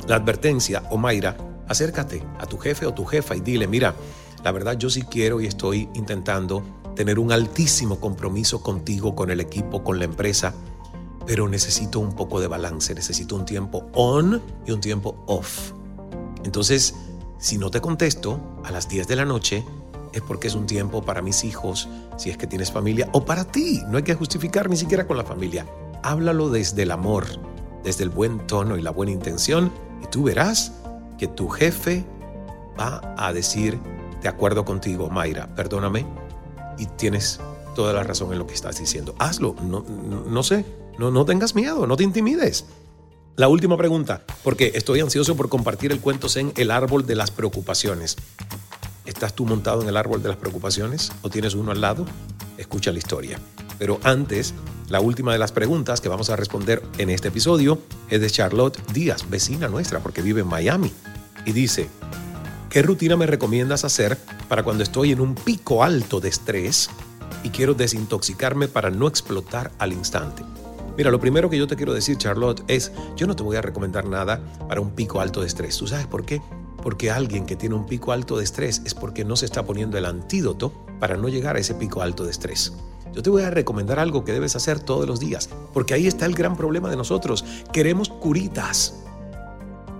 la 0.06 0.16
advertencia, 0.16 0.82
o 0.90 0.96
Mayra, 0.96 1.36
acércate 1.68 2.22
a 2.38 2.46
tu 2.46 2.58
jefe 2.58 2.86
o 2.86 2.94
tu 2.94 3.04
jefa 3.04 3.36
y 3.36 3.40
dile, 3.40 3.66
mira, 3.66 3.94
la 4.44 4.52
verdad 4.52 4.78
yo 4.78 4.88
sí 4.90 5.02
quiero 5.02 5.40
y 5.40 5.46
estoy 5.46 5.88
intentando 5.94 6.62
tener 6.94 7.18
un 7.18 7.32
altísimo 7.32 8.00
compromiso 8.00 8.62
contigo, 8.62 9.14
con 9.14 9.30
el 9.30 9.40
equipo, 9.40 9.84
con 9.84 9.98
la 9.98 10.04
empresa, 10.04 10.54
pero 11.26 11.48
necesito 11.48 12.00
un 12.00 12.12
poco 12.12 12.40
de 12.40 12.46
balance, 12.46 12.94
necesito 12.94 13.36
un 13.36 13.44
tiempo 13.44 13.86
on 13.94 14.42
y 14.66 14.72
un 14.72 14.80
tiempo 14.80 15.22
off. 15.26 15.72
Entonces, 16.44 16.94
si 17.38 17.58
no 17.58 17.70
te 17.70 17.80
contesto 17.80 18.40
a 18.64 18.70
las 18.70 18.88
10 18.88 19.08
de 19.08 19.16
la 19.16 19.24
noche, 19.24 19.64
es 20.12 20.22
porque 20.22 20.48
es 20.48 20.54
un 20.54 20.66
tiempo 20.66 21.02
para 21.02 21.20
mis 21.20 21.44
hijos, 21.44 21.88
si 22.16 22.30
es 22.30 22.38
que 22.38 22.46
tienes 22.46 22.72
familia, 22.72 23.08
o 23.12 23.24
para 23.24 23.44
ti. 23.44 23.82
No 23.88 23.98
hay 23.98 24.04
que 24.04 24.14
justificar 24.14 24.70
ni 24.70 24.76
siquiera 24.76 25.06
con 25.06 25.16
la 25.16 25.24
familia. 25.24 25.66
Háblalo 26.02 26.48
desde 26.48 26.84
el 26.84 26.92
amor, 26.92 27.26
desde 27.82 28.04
el 28.04 28.10
buen 28.10 28.46
tono 28.46 28.76
y 28.76 28.82
la 28.82 28.90
buena 28.90 29.12
intención 29.12 29.72
y 30.02 30.06
tú 30.06 30.24
verás 30.24 30.72
que 31.18 31.26
tu 31.26 31.48
jefe 31.48 32.04
va 32.78 33.14
a 33.16 33.32
decir, 33.32 33.78
de 34.22 34.28
acuerdo 34.28 34.64
contigo, 34.64 35.08
Mayra, 35.08 35.54
perdóname, 35.54 36.06
y 36.78 36.86
tienes 36.86 37.40
toda 37.74 37.92
la 37.92 38.02
razón 38.02 38.32
en 38.32 38.38
lo 38.38 38.46
que 38.46 38.54
estás 38.54 38.78
diciendo. 38.78 39.14
Hazlo, 39.18 39.54
no, 39.62 39.82
no, 39.82 40.42
sé, 40.42 40.64
no, 40.98 41.10
no 41.10 41.24
tengas 41.24 41.54
miedo, 41.54 41.86
no 41.86 41.96
te 41.96 42.04
intimides. 42.04 42.66
La 43.36 43.48
última 43.48 43.76
pregunta, 43.76 44.24
porque 44.42 44.72
estoy 44.74 45.00
ansioso 45.00 45.36
por 45.36 45.50
compartir 45.50 45.92
el 45.92 46.00
cuento 46.00 46.26
en 46.36 46.54
El 46.56 46.70
árbol 46.70 47.04
de 47.04 47.16
las 47.16 47.30
preocupaciones. 47.30 48.16
¿Estás 49.04 49.34
tú 49.34 49.44
montado 49.44 49.82
en 49.82 49.88
el 49.88 49.96
árbol 49.98 50.22
de 50.22 50.28
las 50.28 50.38
preocupaciones 50.38 51.12
o 51.20 51.28
tienes 51.28 51.54
uno 51.54 51.70
al 51.70 51.82
lado? 51.82 52.06
Escucha 52.56 52.92
la 52.92 52.98
historia. 52.98 53.38
Pero 53.78 54.00
antes, 54.04 54.54
la 54.88 55.00
última 55.00 55.32
de 55.32 55.38
las 55.38 55.52
preguntas 55.52 56.00
que 56.00 56.08
vamos 56.08 56.30
a 56.30 56.36
responder 56.36 56.82
en 56.96 57.10
este 57.10 57.28
episodio 57.28 57.78
es 58.08 58.22
de 58.22 58.30
Charlotte 58.30 58.80
Díaz, 58.94 59.28
vecina 59.28 59.68
nuestra, 59.68 60.00
porque 60.00 60.22
vive 60.22 60.40
en 60.40 60.48
Miami. 60.48 60.90
Y 61.44 61.52
dice, 61.52 61.90
¿qué 62.70 62.82
rutina 62.82 63.16
me 63.16 63.26
recomiendas 63.26 63.84
hacer 63.84 64.16
para 64.48 64.62
cuando 64.62 64.82
estoy 64.82 65.12
en 65.12 65.20
un 65.20 65.34
pico 65.34 65.84
alto 65.84 66.20
de 66.20 66.30
estrés 66.30 66.88
y 67.42 67.50
quiero 67.50 67.74
desintoxicarme 67.74 68.66
para 68.66 68.90
no 68.90 69.08
explotar 69.08 69.72
al 69.78 69.92
instante? 69.92 70.42
Mira, 70.96 71.10
lo 71.10 71.20
primero 71.20 71.50
que 71.50 71.58
yo 71.58 71.66
te 71.66 71.76
quiero 71.76 71.92
decir, 71.92 72.16
Charlotte, 72.16 72.64
es, 72.68 72.90
yo 73.16 73.26
no 73.26 73.36
te 73.36 73.42
voy 73.42 73.56
a 73.56 73.62
recomendar 73.62 74.06
nada 74.06 74.40
para 74.66 74.80
un 74.80 74.92
pico 74.92 75.20
alto 75.20 75.42
de 75.42 75.46
estrés. 75.46 75.76
¿Tú 75.76 75.86
sabes 75.86 76.06
por 76.06 76.24
qué? 76.24 76.40
Porque 76.82 77.10
alguien 77.10 77.44
que 77.44 77.54
tiene 77.54 77.74
un 77.74 77.84
pico 77.84 78.12
alto 78.12 78.38
de 78.38 78.44
estrés 78.44 78.80
es 78.86 78.94
porque 78.94 79.24
no 79.24 79.36
se 79.36 79.44
está 79.44 79.66
poniendo 79.66 79.98
el 79.98 80.06
antídoto 80.06 80.72
para 80.98 81.18
no 81.18 81.28
llegar 81.28 81.56
a 81.56 81.58
ese 81.58 81.74
pico 81.74 82.00
alto 82.00 82.24
de 82.24 82.30
estrés. 82.30 82.72
Yo 83.12 83.22
te 83.22 83.28
voy 83.28 83.42
a 83.42 83.50
recomendar 83.50 83.98
algo 83.98 84.24
que 84.24 84.32
debes 84.32 84.56
hacer 84.56 84.80
todos 84.80 85.06
los 85.06 85.20
días, 85.20 85.50
porque 85.74 85.92
ahí 85.92 86.06
está 86.06 86.24
el 86.24 86.34
gran 86.34 86.56
problema 86.56 86.88
de 86.88 86.96
nosotros. 86.96 87.44
Queremos 87.72 88.08
curitas. 88.08 89.02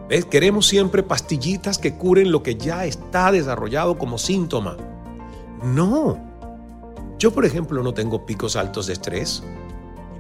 ¿Ves? 0.09 0.25
Queremos 0.25 0.67
siempre 0.67 1.03
pastillitas 1.03 1.77
que 1.77 1.95
curen 1.95 2.31
lo 2.31 2.43
que 2.43 2.57
ya 2.57 2.87
está 2.87 3.33
desarrollado 3.33 3.99
como 3.99 4.17
síntoma. 4.17 4.79
No. 5.63 6.19
Yo, 7.19 7.33
por 7.33 7.45
ejemplo, 7.45 7.83
no 7.83 7.93
tengo 7.93 8.25
picos 8.25 8.57
altos 8.57 8.87
de 8.87 8.95
estrés 8.95 9.43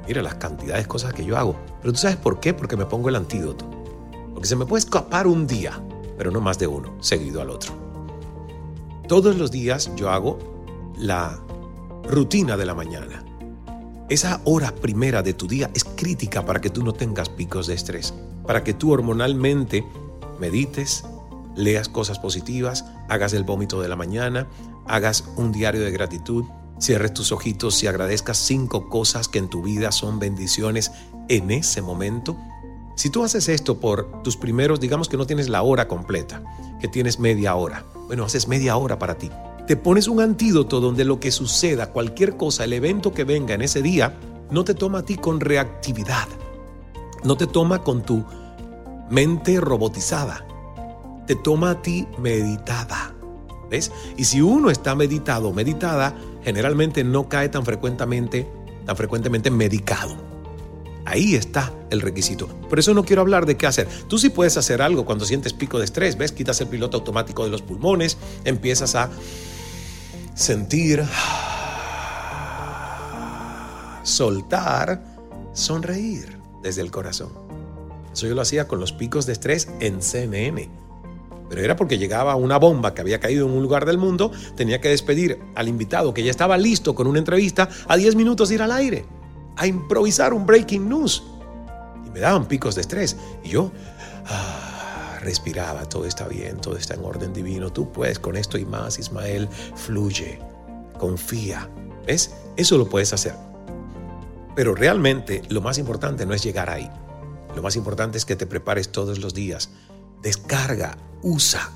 Mira 0.06 0.22
las 0.22 0.36
cantidades 0.36 0.84
de 0.84 0.88
cosas 0.88 1.12
que 1.12 1.24
yo 1.24 1.36
hago. 1.36 1.56
Pero 1.80 1.92
tú 1.92 1.98
sabes 1.98 2.16
por 2.16 2.40
qué? 2.40 2.54
Porque 2.54 2.76
me 2.76 2.86
pongo 2.86 3.08
el 3.08 3.16
antídoto. 3.16 3.68
Porque 4.32 4.48
se 4.48 4.56
me 4.56 4.66
puede 4.66 4.80
escapar 4.80 5.26
un 5.26 5.46
día, 5.46 5.80
pero 6.16 6.30
no 6.30 6.40
más 6.40 6.58
de 6.58 6.66
uno, 6.66 6.94
seguido 7.00 7.40
al 7.40 7.50
otro. 7.50 7.72
Todos 9.08 9.36
los 9.36 9.50
días 9.50 9.90
yo 9.96 10.10
hago 10.10 10.38
la 10.96 11.38
rutina 12.04 12.56
de 12.56 12.66
la 12.66 12.74
mañana. 12.74 13.24
Esa 14.08 14.40
hora 14.44 14.72
primera 14.72 15.22
de 15.22 15.34
tu 15.34 15.48
día 15.48 15.70
es 15.74 15.84
crítica 15.84 16.44
para 16.44 16.60
que 16.60 16.70
tú 16.70 16.84
no 16.84 16.92
tengas 16.92 17.28
picos 17.28 17.66
de 17.66 17.74
estrés, 17.74 18.14
para 18.46 18.62
que 18.62 18.72
tú 18.72 18.92
hormonalmente 18.92 19.84
medites, 20.38 21.04
leas 21.56 21.88
cosas 21.88 22.18
positivas, 22.18 22.84
hagas 23.08 23.32
el 23.32 23.42
vómito 23.42 23.80
de 23.80 23.88
la 23.88 23.96
mañana, 23.96 24.46
hagas 24.86 25.24
un 25.36 25.50
diario 25.50 25.80
de 25.82 25.90
gratitud, 25.90 26.44
Cierres 26.78 27.14
tus 27.14 27.32
ojitos 27.32 27.82
y 27.82 27.86
agradezcas 27.86 28.36
cinco 28.36 28.88
cosas 28.88 29.28
que 29.28 29.38
en 29.38 29.48
tu 29.48 29.62
vida 29.62 29.92
son 29.92 30.18
bendiciones 30.18 30.92
en 31.28 31.50
ese 31.50 31.80
momento. 31.80 32.36
Si 32.96 33.10
tú 33.10 33.24
haces 33.24 33.48
esto 33.48 33.78
por 33.80 34.22
tus 34.22 34.36
primeros, 34.36 34.80
digamos 34.80 35.08
que 35.08 35.16
no 35.16 35.26
tienes 35.26 35.48
la 35.48 35.62
hora 35.62 35.88
completa, 35.88 36.42
que 36.80 36.88
tienes 36.88 37.18
media 37.18 37.54
hora. 37.54 37.84
Bueno, 38.06 38.24
haces 38.24 38.46
media 38.48 38.76
hora 38.76 38.98
para 38.98 39.16
ti. 39.16 39.30
Te 39.66 39.76
pones 39.76 40.06
un 40.06 40.20
antídoto 40.20 40.80
donde 40.80 41.04
lo 41.04 41.18
que 41.18 41.32
suceda, 41.32 41.92
cualquier 41.92 42.36
cosa, 42.36 42.64
el 42.64 42.72
evento 42.72 43.12
que 43.12 43.24
venga 43.24 43.54
en 43.54 43.62
ese 43.62 43.82
día, 43.82 44.18
no 44.50 44.64
te 44.64 44.74
toma 44.74 44.98
a 44.98 45.02
ti 45.02 45.16
con 45.16 45.40
reactividad. 45.40 46.28
No 47.24 47.36
te 47.36 47.46
toma 47.46 47.82
con 47.82 48.02
tu 48.02 48.24
mente 49.10 49.60
robotizada. 49.60 50.46
Te 51.26 51.34
toma 51.34 51.70
a 51.70 51.82
ti 51.82 52.06
meditada. 52.18 53.12
¿Ves? 53.68 53.90
Y 54.16 54.24
si 54.24 54.40
uno 54.40 54.70
está 54.70 54.94
meditado 54.94 55.52
meditada, 55.52 56.14
generalmente 56.46 57.02
no 57.02 57.28
cae 57.28 57.48
tan 57.48 57.64
frecuentemente, 57.64 58.46
tan 58.84 58.96
frecuentemente 58.96 59.50
medicado. 59.50 60.16
Ahí 61.04 61.34
está 61.34 61.74
el 61.90 62.00
requisito. 62.00 62.46
Por 62.68 62.78
eso 62.78 62.94
no 62.94 63.04
quiero 63.04 63.22
hablar 63.22 63.46
de 63.46 63.56
qué 63.56 63.66
hacer. 63.66 63.88
Tú 64.06 64.16
sí 64.16 64.28
puedes 64.28 64.56
hacer 64.56 64.80
algo 64.80 65.04
cuando 65.04 65.24
sientes 65.24 65.52
pico 65.52 65.80
de 65.80 65.86
estrés, 65.86 66.16
¿ves? 66.16 66.30
Quitas 66.30 66.60
el 66.60 66.68
piloto 66.68 66.98
automático 66.98 67.42
de 67.42 67.50
los 67.50 67.62
pulmones, 67.62 68.16
empiezas 68.44 68.94
a 68.94 69.10
sentir, 70.36 71.02
soltar, 74.04 75.02
sonreír 75.52 76.38
desde 76.62 76.80
el 76.80 76.92
corazón. 76.92 77.32
Eso 78.12 78.28
yo 78.28 78.36
lo 78.36 78.42
hacía 78.42 78.68
con 78.68 78.78
los 78.78 78.92
picos 78.92 79.26
de 79.26 79.32
estrés 79.32 79.68
en 79.80 80.00
CNN 80.00 80.85
pero 81.48 81.62
era 81.62 81.76
porque 81.76 81.98
llegaba 81.98 82.36
una 82.36 82.58
bomba 82.58 82.94
que 82.94 83.00
había 83.00 83.20
caído 83.20 83.46
en 83.46 83.52
un 83.52 83.62
lugar 83.62 83.86
del 83.86 83.98
mundo, 83.98 84.30
tenía 84.56 84.80
que 84.80 84.88
despedir 84.88 85.38
al 85.54 85.68
invitado 85.68 86.12
que 86.12 86.22
ya 86.22 86.30
estaba 86.30 86.56
listo 86.56 86.94
con 86.94 87.06
una 87.06 87.18
entrevista 87.18 87.68
a 87.86 87.96
10 87.96 88.16
minutos 88.16 88.48
de 88.48 88.56
ir 88.56 88.62
al 88.62 88.72
aire, 88.72 89.04
a 89.56 89.66
improvisar 89.66 90.32
un 90.32 90.46
breaking 90.46 90.88
news. 90.88 91.22
Y 92.06 92.10
me 92.10 92.20
daban 92.20 92.46
picos 92.46 92.74
de 92.74 92.80
estrés. 92.82 93.16
Y 93.44 93.50
yo 93.50 93.70
ah, 94.26 95.18
respiraba, 95.20 95.88
todo 95.88 96.04
está 96.04 96.26
bien, 96.28 96.58
todo 96.60 96.76
está 96.76 96.94
en 96.94 97.04
orden 97.04 97.32
divino, 97.32 97.72
tú 97.72 97.92
puedes 97.92 98.18
con 98.18 98.36
esto 98.36 98.58
y 98.58 98.64
más, 98.64 98.98
Ismael, 98.98 99.48
fluye, 99.74 100.38
confía. 100.98 101.68
¿Ves? 102.06 102.34
Eso 102.56 102.78
lo 102.78 102.88
puedes 102.88 103.12
hacer. 103.12 103.34
Pero 104.54 104.74
realmente 104.74 105.42
lo 105.48 105.60
más 105.60 105.78
importante 105.78 106.24
no 106.24 106.32
es 106.32 106.42
llegar 106.42 106.70
ahí. 106.70 106.90
Lo 107.54 107.62
más 107.62 107.76
importante 107.76 108.18
es 108.18 108.24
que 108.24 108.36
te 108.36 108.46
prepares 108.46 108.90
todos 108.90 109.18
los 109.18 109.34
días. 109.34 109.70
Descarga 110.26 110.98
usa 111.22 111.70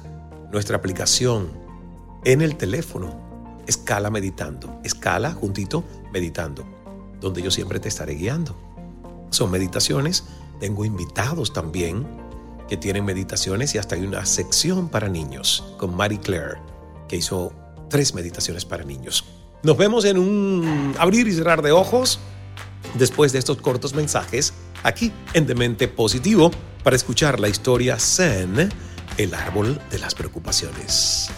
nuestra 0.50 0.76
aplicación 0.76 1.52
en 2.24 2.42
el 2.42 2.56
teléfono. 2.56 3.62
Escala 3.68 4.10
meditando. 4.10 4.80
Escala 4.82 5.30
juntito 5.34 5.84
meditando, 6.12 6.66
donde 7.20 7.42
yo 7.42 7.52
siempre 7.52 7.78
te 7.78 7.88
estaré 7.88 8.14
guiando. 8.14 8.56
Son 9.30 9.52
meditaciones. 9.52 10.24
Tengo 10.58 10.84
invitados 10.84 11.52
también 11.52 12.04
que 12.68 12.76
tienen 12.76 13.04
meditaciones 13.04 13.72
y 13.76 13.78
hasta 13.78 13.94
hay 13.94 14.04
una 14.04 14.26
sección 14.26 14.88
para 14.88 15.08
niños 15.08 15.72
con 15.78 15.94
Marie 15.94 16.18
Claire, 16.18 16.58
que 17.06 17.18
hizo 17.18 17.52
tres 17.88 18.14
meditaciones 18.14 18.64
para 18.64 18.82
niños. 18.82 19.26
Nos 19.62 19.76
vemos 19.76 20.04
en 20.04 20.18
un 20.18 20.96
abrir 20.98 21.28
y 21.28 21.32
cerrar 21.34 21.62
de 21.62 21.70
ojos 21.70 22.18
después 22.94 23.30
de 23.30 23.38
estos 23.38 23.58
cortos 23.58 23.94
mensajes 23.94 24.54
aquí 24.82 25.12
en 25.32 25.46
Demente 25.46 25.88
Positivo 25.88 26.50
para 26.82 26.96
escuchar 26.96 27.40
la 27.40 27.48
historia 27.48 27.98
Zen 27.98 28.70
el 29.16 29.34
árbol 29.34 29.80
de 29.90 29.98
las 29.98 30.14
preocupaciones. 30.14 31.30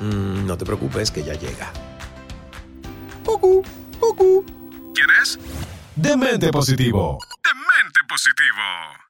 Mm, 0.00 0.46
no 0.46 0.56
te 0.56 0.64
preocupes 0.64 1.10
que 1.10 1.22
ya 1.22 1.34
llega. 1.34 1.70
¡Cucú! 3.24 3.62
¡Cucú! 3.98 4.44
¿Quién 4.94 5.08
es? 5.22 5.38
Demente 5.96 6.50
Positivo. 6.50 7.18
Demente 7.42 8.00
Positivo 8.08 9.09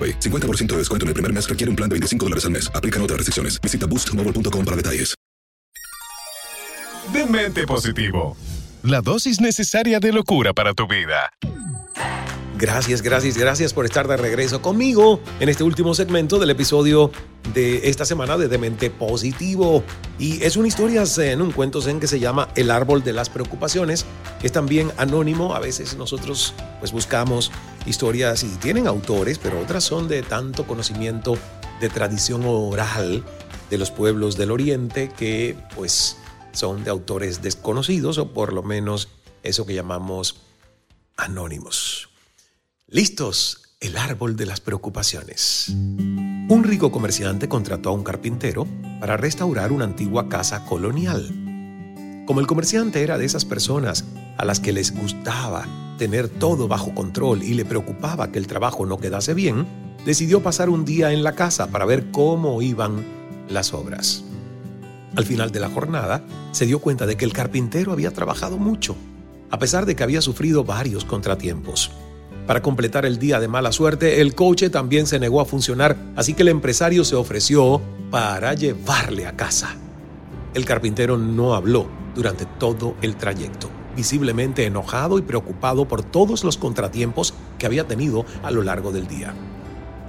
AroPay. 0.01 0.19
50% 0.19 0.67
de 0.67 0.77
descuento 0.77 1.05
en 1.05 1.09
el 1.09 1.13
primer 1.13 1.33
mes 1.33 1.47
requiere 1.47 1.69
un 1.69 1.75
plan 1.75 1.89
de 1.89 1.95
25 1.95 2.25
dólares 2.25 2.45
al 2.45 2.51
mes. 2.51 2.71
Aplican 2.73 3.01
otras 3.01 3.17
restricciones. 3.17 3.59
Visita 3.61 3.85
boostmobile.com 3.85 4.65
para 4.65 4.77
detalles. 4.77 5.15
Demente 7.13 7.65
Positivo. 7.65 8.37
La 8.83 9.01
dosis 9.01 9.41
necesaria 9.41 9.99
de 9.99 10.13
locura 10.13 10.53
para 10.53 10.73
tu 10.73 10.87
vida. 10.87 11.31
Gracias, 12.61 13.01
gracias, 13.01 13.39
gracias 13.39 13.73
por 13.73 13.85
estar 13.85 14.07
de 14.07 14.17
regreso 14.17 14.61
conmigo 14.61 15.19
en 15.39 15.49
este 15.49 15.63
último 15.63 15.95
segmento 15.95 16.37
del 16.37 16.51
episodio 16.51 17.09
de 17.55 17.89
esta 17.89 18.05
semana 18.05 18.37
de 18.37 18.47
Demente 18.47 18.91
Positivo. 18.91 19.83
Y 20.19 20.43
es 20.43 20.57
una 20.57 20.67
historia 20.67 21.03
en 21.17 21.41
un 21.41 21.53
cuento 21.53 21.81
zen 21.81 21.99
que 21.99 22.05
se 22.05 22.19
llama 22.19 22.49
El 22.55 22.69
árbol 22.69 23.03
de 23.03 23.13
las 23.13 23.31
preocupaciones. 23.31 24.05
Es 24.43 24.51
también 24.51 24.91
anónimo. 24.97 25.55
A 25.55 25.59
veces 25.59 25.97
nosotros 25.97 26.53
pues 26.77 26.91
buscamos 26.91 27.51
historias 27.87 28.43
y 28.43 28.49
tienen 28.57 28.85
autores, 28.85 29.39
pero 29.39 29.59
otras 29.59 29.83
son 29.83 30.07
de 30.07 30.21
tanto 30.21 30.67
conocimiento 30.67 31.39
de 31.79 31.89
tradición 31.89 32.43
oral 32.45 33.23
de 33.71 33.77
los 33.79 33.89
pueblos 33.89 34.37
del 34.37 34.51
Oriente 34.51 35.09
que 35.09 35.57
pues 35.75 36.17
son 36.51 36.83
de 36.83 36.91
autores 36.91 37.41
desconocidos 37.41 38.19
o 38.19 38.33
por 38.33 38.53
lo 38.53 38.61
menos 38.61 39.07
eso 39.41 39.65
que 39.65 39.73
llamamos 39.73 40.41
anónimos. 41.17 42.10
Listos, 42.93 43.61
el 43.79 43.95
árbol 43.95 44.35
de 44.35 44.45
las 44.45 44.59
preocupaciones. 44.59 45.69
Un 45.69 46.65
rico 46.65 46.91
comerciante 46.91 47.47
contrató 47.47 47.87
a 47.87 47.93
un 47.93 48.03
carpintero 48.03 48.67
para 48.99 49.15
restaurar 49.15 49.71
una 49.71 49.85
antigua 49.85 50.27
casa 50.27 50.65
colonial. 50.65 51.25
Como 52.27 52.41
el 52.41 52.47
comerciante 52.47 53.01
era 53.01 53.17
de 53.17 53.23
esas 53.23 53.45
personas 53.45 54.03
a 54.37 54.43
las 54.43 54.59
que 54.59 54.73
les 54.73 54.93
gustaba 54.93 55.69
tener 55.97 56.27
todo 56.27 56.67
bajo 56.67 56.93
control 56.93 57.43
y 57.43 57.53
le 57.53 57.63
preocupaba 57.63 58.29
que 58.29 58.39
el 58.39 58.47
trabajo 58.47 58.85
no 58.85 58.97
quedase 58.97 59.33
bien, 59.33 59.65
decidió 60.05 60.43
pasar 60.43 60.69
un 60.69 60.83
día 60.83 61.13
en 61.13 61.23
la 61.23 61.31
casa 61.31 61.67
para 61.67 61.85
ver 61.85 62.11
cómo 62.11 62.61
iban 62.61 63.05
las 63.47 63.73
obras. 63.73 64.25
Al 65.15 65.23
final 65.23 65.53
de 65.53 65.61
la 65.61 65.69
jornada, 65.69 66.25
se 66.51 66.65
dio 66.65 66.79
cuenta 66.79 67.05
de 67.05 67.15
que 67.15 67.23
el 67.23 67.31
carpintero 67.31 67.93
había 67.93 68.11
trabajado 68.11 68.57
mucho, 68.57 68.97
a 69.49 69.59
pesar 69.59 69.85
de 69.85 69.95
que 69.95 70.03
había 70.03 70.21
sufrido 70.21 70.65
varios 70.65 71.05
contratiempos. 71.05 71.89
Para 72.47 72.61
completar 72.61 73.05
el 73.05 73.19
día 73.19 73.39
de 73.39 73.47
mala 73.47 73.71
suerte, 73.71 74.19
el 74.19 74.33
coche 74.33 74.69
también 74.69 75.05
se 75.05 75.19
negó 75.19 75.41
a 75.41 75.45
funcionar, 75.45 75.95
así 76.15 76.33
que 76.33 76.41
el 76.41 76.49
empresario 76.49 77.03
se 77.03 77.15
ofreció 77.15 77.81
para 78.09 78.53
llevarle 78.53 79.27
a 79.27 79.35
casa. 79.35 79.75
El 80.53 80.65
carpintero 80.65 81.17
no 81.17 81.53
habló 81.53 81.87
durante 82.15 82.45
todo 82.45 82.95
el 83.01 83.15
trayecto, 83.15 83.69
visiblemente 83.95 84.65
enojado 84.65 85.19
y 85.19 85.21
preocupado 85.21 85.87
por 85.87 86.01
todos 86.01 86.43
los 86.43 86.57
contratiempos 86.57 87.33
que 87.59 87.67
había 87.67 87.87
tenido 87.87 88.25
a 88.43 88.51
lo 88.51 88.63
largo 88.63 88.91
del 88.91 89.07
día. 89.07 89.33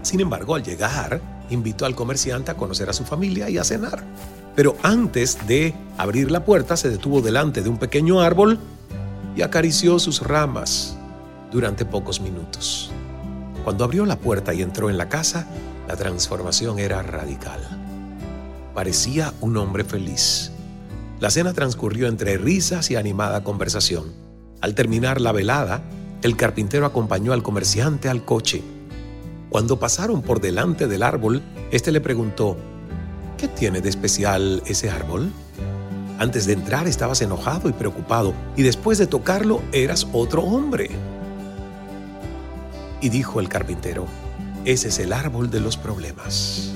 Sin 0.00 0.20
embargo, 0.20 0.54
al 0.54 0.64
llegar, 0.64 1.20
invitó 1.50 1.84
al 1.84 1.94
comerciante 1.94 2.50
a 2.50 2.56
conocer 2.56 2.88
a 2.88 2.94
su 2.94 3.04
familia 3.04 3.50
y 3.50 3.58
a 3.58 3.64
cenar. 3.64 4.02
Pero 4.56 4.76
antes 4.82 5.46
de 5.46 5.74
abrir 5.96 6.30
la 6.30 6.44
puerta, 6.44 6.76
se 6.76 6.90
detuvo 6.90 7.20
delante 7.20 7.62
de 7.62 7.68
un 7.68 7.78
pequeño 7.78 8.20
árbol 8.20 8.58
y 9.36 9.42
acarició 9.42 9.98
sus 9.98 10.22
ramas 10.22 10.96
durante 11.52 11.84
pocos 11.84 12.20
minutos. 12.20 12.90
Cuando 13.64 13.84
abrió 13.84 14.06
la 14.06 14.18
puerta 14.18 14.54
y 14.54 14.62
entró 14.62 14.90
en 14.90 14.98
la 14.98 15.08
casa, 15.08 15.46
la 15.86 15.96
transformación 15.96 16.78
era 16.78 17.02
radical. 17.02 17.60
Parecía 18.74 19.32
un 19.40 19.56
hombre 19.56 19.84
feliz. 19.84 20.50
La 21.20 21.30
cena 21.30 21.52
transcurrió 21.52 22.08
entre 22.08 22.38
risas 22.38 22.90
y 22.90 22.96
animada 22.96 23.44
conversación. 23.44 24.12
Al 24.60 24.74
terminar 24.74 25.20
la 25.20 25.32
velada, 25.32 25.82
el 26.22 26.36
carpintero 26.36 26.86
acompañó 26.86 27.32
al 27.32 27.42
comerciante 27.42 28.08
al 28.08 28.24
coche. 28.24 28.62
Cuando 29.50 29.78
pasaron 29.78 30.22
por 30.22 30.40
delante 30.40 30.88
del 30.88 31.02
árbol, 31.02 31.42
este 31.70 31.92
le 31.92 32.00
preguntó, 32.00 32.56
¿Qué 33.36 33.48
tiene 33.48 33.80
de 33.80 33.88
especial 33.88 34.62
ese 34.66 34.88
árbol? 34.88 35.30
Antes 36.18 36.46
de 36.46 36.52
entrar 36.52 36.86
estabas 36.86 37.20
enojado 37.22 37.68
y 37.68 37.72
preocupado, 37.72 38.34
y 38.56 38.62
después 38.62 38.98
de 38.98 39.08
tocarlo 39.08 39.60
eras 39.72 40.06
otro 40.12 40.42
hombre. 40.42 40.90
Y 43.02 43.08
dijo 43.08 43.40
el 43.40 43.48
carpintero, 43.48 44.06
ese 44.64 44.88
es 44.88 45.00
el 45.00 45.12
árbol 45.12 45.50
de 45.50 45.60
los 45.60 45.76
problemas. 45.76 46.72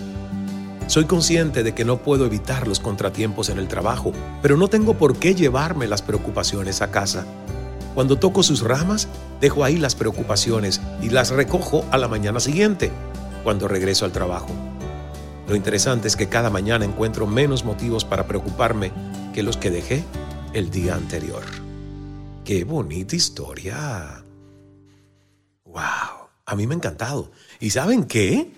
Soy 0.89 1.05
consciente 1.05 1.63
de 1.63 1.73
que 1.73 1.85
no 1.85 1.99
puedo 1.99 2.27
evitar 2.27 2.67
los 2.67 2.81
contratiempos 2.81 3.49
en 3.49 3.59
el 3.59 3.69
trabajo, 3.69 4.13
pero 4.43 4.57
no 4.57 4.67
tengo 4.67 4.95
por 4.95 5.17
qué 5.17 5.37
llevarme 5.37 5.87
las 5.87 6.03
preocupaciones 6.03 6.83
a 6.83 6.91
casa. 6.91 7.25
Cuando 7.95 8.19
toco 8.19 8.43
sus 8.43 8.63
ramas, 8.63 9.07
dejo 9.41 9.63
ahí 9.63 9.77
las 9.77 9.95
preocupaciones 9.95 10.81
y 11.01 11.11
las 11.11 11.31
recojo 11.31 11.85
a 11.93 11.97
la 11.97 12.09
mañana 12.09 12.41
siguiente, 12.41 12.91
cuando 13.45 13.69
regreso 13.69 14.05
al 14.05 14.13
trabajo. 14.13 14.49
Lo 15.49 15.55
interesante 15.55 16.09
es 16.09 16.17
que 16.17 16.29
cada 16.29 16.51
mañana 16.51 16.85
encuentro 16.85 17.29
menos 17.29 17.65
motivos 17.65 18.05
para 18.05 18.27
preocuparme 18.27 18.91
que 19.33 19.45
los 19.45 19.57
que 19.57 19.71
dejé 19.71 20.03
el 20.55 20.71
día 20.71 20.97
anterior. 20.97 21.45
¡Qué 22.45 22.65
bonita 22.65 23.15
historia! 23.15 24.26
¡Wow! 25.77 26.29
A 26.47 26.57
mí 26.57 26.67
me 26.67 26.75
ha 26.75 26.79
encantado. 26.79 27.31
¿Y 27.61 27.69
saben 27.69 28.05
qué? 28.05 28.51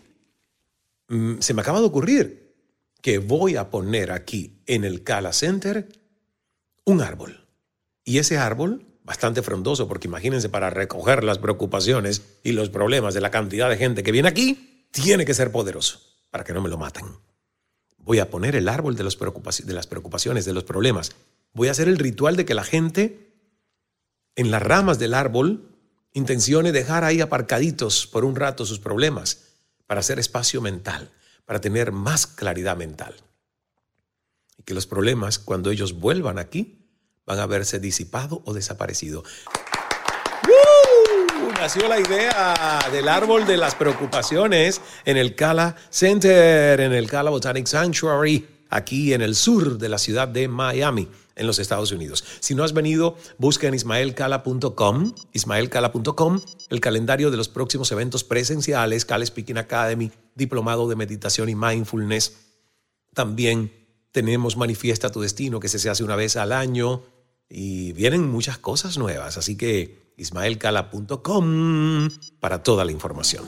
Mm, 1.08 1.40
se 1.40 1.52
me 1.52 1.62
acaba 1.62 1.80
de 1.80 1.86
ocurrir 1.86 2.54
que 3.02 3.18
voy 3.18 3.56
a 3.56 3.70
poner 3.70 4.12
aquí 4.12 4.62
en 4.66 4.84
el 4.84 5.02
Cala 5.02 5.32
Center 5.32 5.88
un 6.84 7.00
árbol. 7.00 7.48
Y 8.04 8.18
ese 8.18 8.38
árbol, 8.38 8.86
bastante 9.02 9.42
frondoso, 9.42 9.88
porque 9.88 10.06
imagínense, 10.06 10.48
para 10.48 10.70
recoger 10.70 11.24
las 11.24 11.38
preocupaciones 11.38 12.38
y 12.44 12.52
los 12.52 12.70
problemas 12.70 13.14
de 13.14 13.20
la 13.20 13.32
cantidad 13.32 13.68
de 13.68 13.76
gente 13.76 14.04
que 14.04 14.12
viene 14.12 14.28
aquí, 14.28 14.86
tiene 14.92 15.24
que 15.24 15.34
ser 15.34 15.50
poderoso 15.50 16.00
para 16.30 16.44
que 16.44 16.52
no 16.52 16.60
me 16.60 16.68
lo 16.68 16.78
maten. 16.78 17.06
Voy 17.96 18.20
a 18.20 18.30
poner 18.30 18.54
el 18.54 18.68
árbol 18.68 18.94
de, 18.94 19.02
de 19.02 19.74
las 19.74 19.86
preocupaciones, 19.88 20.44
de 20.44 20.52
los 20.52 20.64
problemas. 20.64 21.10
Voy 21.52 21.66
a 21.66 21.72
hacer 21.72 21.88
el 21.88 21.98
ritual 21.98 22.36
de 22.36 22.44
que 22.44 22.54
la 22.54 22.64
gente 22.64 23.34
en 24.36 24.52
las 24.52 24.62
ramas 24.62 25.00
del 25.00 25.14
árbol 25.14 25.77
intencione 26.18 26.72
dejar 26.72 27.04
ahí 27.04 27.20
aparcaditos 27.20 28.06
por 28.06 28.24
un 28.24 28.36
rato 28.36 28.66
sus 28.66 28.78
problemas 28.78 29.44
para 29.86 30.00
hacer 30.00 30.18
espacio 30.18 30.60
mental, 30.60 31.10
para 31.46 31.60
tener 31.60 31.92
más 31.92 32.26
claridad 32.26 32.76
mental. 32.76 33.14
Y 34.58 34.62
que 34.64 34.74
los 34.74 34.86
problemas, 34.86 35.38
cuando 35.38 35.70
ellos 35.70 35.94
vuelvan 35.94 36.38
aquí, 36.38 36.84
van 37.24 37.38
a 37.38 37.46
verse 37.46 37.78
disipado 37.78 38.42
o 38.44 38.52
desaparecido. 38.52 39.24
Nació 41.60 41.88
la 41.88 41.98
idea 41.98 42.78
del 42.92 43.08
árbol 43.08 43.46
de 43.46 43.56
las 43.56 43.74
preocupaciones 43.74 44.80
en 45.04 45.16
el 45.16 45.34
Cala 45.34 45.74
Center, 45.90 46.80
en 46.80 46.92
el 46.92 47.08
Cala 47.10 47.30
Botanic 47.30 47.66
Sanctuary, 47.66 48.46
aquí 48.70 49.12
en 49.12 49.22
el 49.22 49.34
sur 49.34 49.78
de 49.78 49.88
la 49.88 49.98
ciudad 49.98 50.28
de 50.28 50.46
Miami 50.48 51.08
en 51.38 51.46
los 51.46 51.58
Estados 51.58 51.92
Unidos. 51.92 52.24
Si 52.40 52.54
no 52.54 52.64
has 52.64 52.72
venido, 52.74 53.16
busca 53.38 53.66
en 53.68 53.74
ismaelcala.com, 53.74 55.14
ismaelcala.com, 55.32 56.40
el 56.68 56.80
calendario 56.80 57.30
de 57.30 57.36
los 57.36 57.48
próximos 57.48 57.90
eventos 57.92 58.24
presenciales, 58.24 59.04
Cala 59.04 59.24
Speaking 59.24 59.58
Academy, 59.58 60.10
Diplomado 60.34 60.88
de 60.88 60.96
Meditación 60.96 61.48
y 61.48 61.54
Mindfulness. 61.54 62.36
También 63.14 63.72
tenemos 64.12 64.56
Manifiesta 64.56 65.10
tu 65.10 65.20
Destino, 65.20 65.60
que 65.60 65.68
se 65.68 65.88
hace 65.88 66.04
una 66.04 66.16
vez 66.16 66.36
al 66.36 66.52
año 66.52 67.02
y 67.48 67.92
vienen 67.92 68.28
muchas 68.28 68.58
cosas 68.58 68.98
nuevas, 68.98 69.38
así 69.38 69.56
que 69.56 70.12
ismaelcala.com 70.16 72.08
para 72.40 72.62
toda 72.62 72.84
la 72.84 72.92
información. 72.92 73.44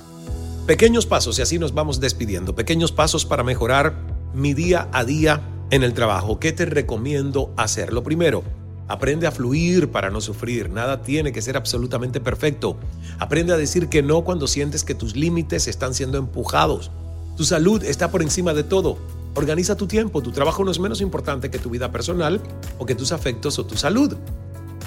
Pequeños 0.67 1.07
pasos, 1.07 1.39
y 1.39 1.43
así 1.43 1.59
nos 1.59 1.75
vamos 1.75 2.01
despidiendo, 2.01 2.55
pequeños 2.55 2.93
pasos 2.93 3.27
para 3.27 3.43
mejorar 3.43 3.95
mi 4.35 4.55
día 4.55 4.89
a 4.93 5.05
día 5.05 5.43
en 5.71 5.83
el 5.85 5.95
trabajo, 5.95 6.41
¿qué 6.41 6.53
te 6.53 6.67
recomiendo 6.67 7.53
hacer? 7.57 7.93
Lo 7.93 8.03
primero, 8.03 8.43
aprende 8.89 9.27
a 9.27 9.31
fluir 9.31 9.91
para 9.91 10.11
no 10.11 10.21
sufrir. 10.21 10.69
Nada 10.71 11.03
tiene 11.03 11.33
que 11.33 11.43
ser 11.43 11.57
absolutamente 11.57 12.21
perfecto. 12.21 12.77
Aprende 13.19 13.53
a 13.53 13.57
decir 13.57 13.89
que 13.89 14.03
no 14.03 14.23
cuando 14.23 14.49
sientes 14.49 14.83
que 14.83 14.97
tus 14.97 15.15
límites 15.15 15.69
están 15.69 15.95
siendo 15.95 16.19
empujados. 16.19 16.91
Tu 17.37 17.45
salud 17.45 17.85
está 17.85 18.11
por 18.11 18.23
encima 18.23 18.53
de 18.53 18.65
todo. 18.65 18.99
Organiza 19.35 19.77
tu 19.77 19.87
tiempo. 19.87 20.23
Tu 20.23 20.33
trabajo 20.33 20.65
no 20.65 20.73
es 20.73 20.81
menos 20.81 21.01
importante 21.01 21.51
que 21.51 21.59
tu 21.59 21.71
vida 21.71 21.93
personal 21.93 22.41
o 22.79 22.87
que 22.87 22.97
tus 22.97 23.13
afectos 23.13 23.59
o 23.61 23.67
tu 23.67 23.77
salud. 23.77 24.17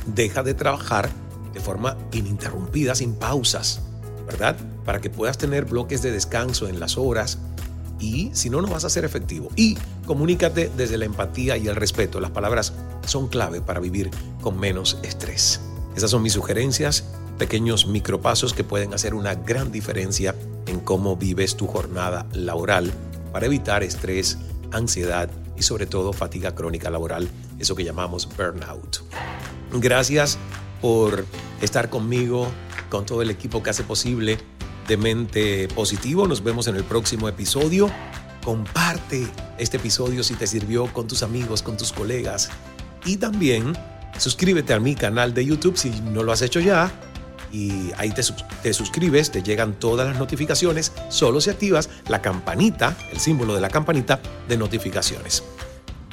Deja 0.05 0.43
de 0.43 0.53
trabajar 0.53 1.09
de 1.53 1.61
forma 1.61 1.97
ininterrumpida, 2.11 2.93
sin 2.93 3.13
pausas, 3.13 3.81
¿verdad? 4.27 4.57
para 4.85 5.01
que 5.01 5.09
puedas 5.09 5.37
tener 5.37 5.65
bloques 5.65 6.01
de 6.01 6.11
descanso 6.11 6.67
en 6.67 6.79
las 6.79 6.97
horas 6.97 7.39
y 7.99 8.31
si 8.33 8.49
no, 8.49 8.61
no 8.61 8.67
vas 8.67 8.85
a 8.85 8.89
ser 8.89 9.05
efectivo. 9.05 9.49
Y 9.55 9.77
comunícate 10.05 10.71
desde 10.75 10.97
la 10.97 11.05
empatía 11.05 11.57
y 11.57 11.67
el 11.67 11.75
respeto. 11.75 12.19
Las 12.19 12.31
palabras 12.31 12.73
son 13.05 13.27
clave 13.27 13.61
para 13.61 13.79
vivir 13.79 14.09
con 14.41 14.59
menos 14.59 14.97
estrés. 15.03 15.61
Esas 15.95 16.11
son 16.11 16.23
mis 16.23 16.33
sugerencias, 16.33 17.05
pequeños 17.37 17.87
micropasos 17.87 18.53
que 18.53 18.63
pueden 18.63 18.93
hacer 18.93 19.13
una 19.13 19.35
gran 19.35 19.71
diferencia 19.71 20.35
en 20.65 20.79
cómo 20.79 21.15
vives 21.15 21.55
tu 21.55 21.67
jornada 21.67 22.25
laboral 22.33 22.91
para 23.31 23.45
evitar 23.45 23.83
estrés, 23.83 24.37
ansiedad 24.71 25.29
y 25.57 25.63
sobre 25.63 25.85
todo 25.85 26.13
fatiga 26.13 26.55
crónica 26.55 26.89
laboral, 26.89 27.29
eso 27.59 27.75
que 27.75 27.83
llamamos 27.83 28.27
burnout. 28.37 28.99
Gracias 29.73 30.37
por 30.81 31.25
estar 31.61 31.89
conmigo, 31.89 32.47
con 32.89 33.05
todo 33.05 33.21
el 33.21 33.29
equipo 33.29 33.63
que 33.63 33.69
hace 33.69 33.83
posible 33.83 34.37
de 34.87 34.97
Mente 34.97 35.67
Positivo. 35.69 36.27
Nos 36.27 36.43
vemos 36.43 36.67
en 36.67 36.75
el 36.75 36.83
próximo 36.83 37.27
episodio. 37.27 37.89
Comparte 38.43 39.27
este 39.57 39.77
episodio 39.77 40.23
si 40.23 40.35
te 40.35 40.47
sirvió 40.47 40.91
con 40.91 41.07
tus 41.07 41.23
amigos, 41.23 41.61
con 41.61 41.77
tus 41.77 41.91
colegas. 41.91 42.49
Y 43.05 43.17
también 43.17 43.77
suscríbete 44.17 44.73
a 44.73 44.79
mi 44.79 44.95
canal 44.95 45.33
de 45.33 45.45
YouTube 45.45 45.77
si 45.77 45.89
no 45.89 46.23
lo 46.23 46.31
has 46.31 46.41
hecho 46.41 46.59
ya. 46.59 46.91
Y 47.51 47.91
ahí 47.97 48.11
te, 48.11 48.23
te 48.63 48.73
suscribes, 48.73 49.31
te 49.31 49.43
llegan 49.43 49.73
todas 49.73 50.07
las 50.07 50.17
notificaciones, 50.17 50.91
solo 51.09 51.39
si 51.39 51.51
activas 51.51 51.89
la 52.07 52.21
campanita, 52.21 52.97
el 53.11 53.19
símbolo 53.19 53.53
de 53.53 53.61
la 53.61 53.69
campanita 53.69 54.19
de 54.47 54.57
notificaciones. 54.57 55.43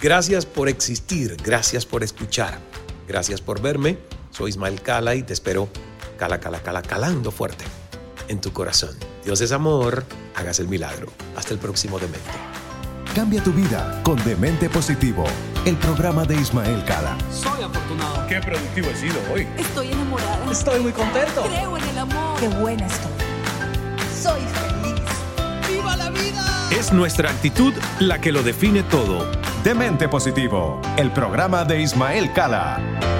Gracias 0.01 0.45
por 0.45 0.69
existir, 0.69 1.37
gracias 1.43 1.87
por 1.87 2.03
escuchar, 2.05 2.59
gracias 3.09 3.41
por 3.41 3.63
verme. 3.63 3.99
Soy 4.31 4.51
Ismael 4.51 4.83
Cala 4.83 5.15
y 5.15 5.23
te 5.23 5.33
espero 5.33 5.69
cala, 6.19 6.39
cala, 6.41 6.63
cala, 6.63 6.83
calando 6.83 7.31
fuerte 7.31 7.65
en 8.31 8.41
tu 8.41 8.53
corazón. 8.53 8.97
Dios 9.25 9.41
es 9.41 9.53
amor, 9.53 10.05
hagas 10.37 10.61
el 10.61 10.69
milagro. 10.69 11.09
Hasta 11.37 11.53
el 11.53 11.59
próximo 11.59 11.99
Demente. 11.99 12.31
Cambia 13.15 13.43
tu 13.43 13.53
vida 13.53 14.01
con 14.05 14.23
Demente 14.25 14.71
Positivo, 14.71 15.25
el 15.67 15.77
programa 15.77 16.25
de 16.25 16.37
Ismael 16.37 16.85
Cala. 16.85 17.19
Soy 17.33 17.65
afortunado. 17.65 18.27
Qué 18.29 18.41
productivo 18.41 18.89
he 18.89 18.97
sido 18.97 19.17
hoy. 19.35 19.49
Estoy 19.59 19.91
enamorada. 19.91 20.51
Estoy 20.51 20.81
muy 20.81 20.93
contento. 20.93 21.43
Creo 21.43 21.77
en 21.77 21.85
el 21.89 21.99
amor. 21.99 22.39
Qué 22.39 22.49
buena 22.49 22.87
estoy. 22.87 23.13
Soy 24.23 24.41
feliz. 24.41 25.69
¡Viva 25.69 25.97
la 25.97 26.11
vida! 26.11 26.69
Es 26.71 26.93
nuestra 26.93 27.31
actitud 27.31 27.75
la 27.99 28.21
que 28.21 28.31
lo 28.31 28.45
define 28.45 28.85
todo. 28.85 29.29
Demente 29.65 30.09
Positivo, 30.09 30.81
el 30.97 31.11
programa 31.11 31.65
de 31.65 31.83
Ismael 31.83 32.33
Cala. 32.33 33.20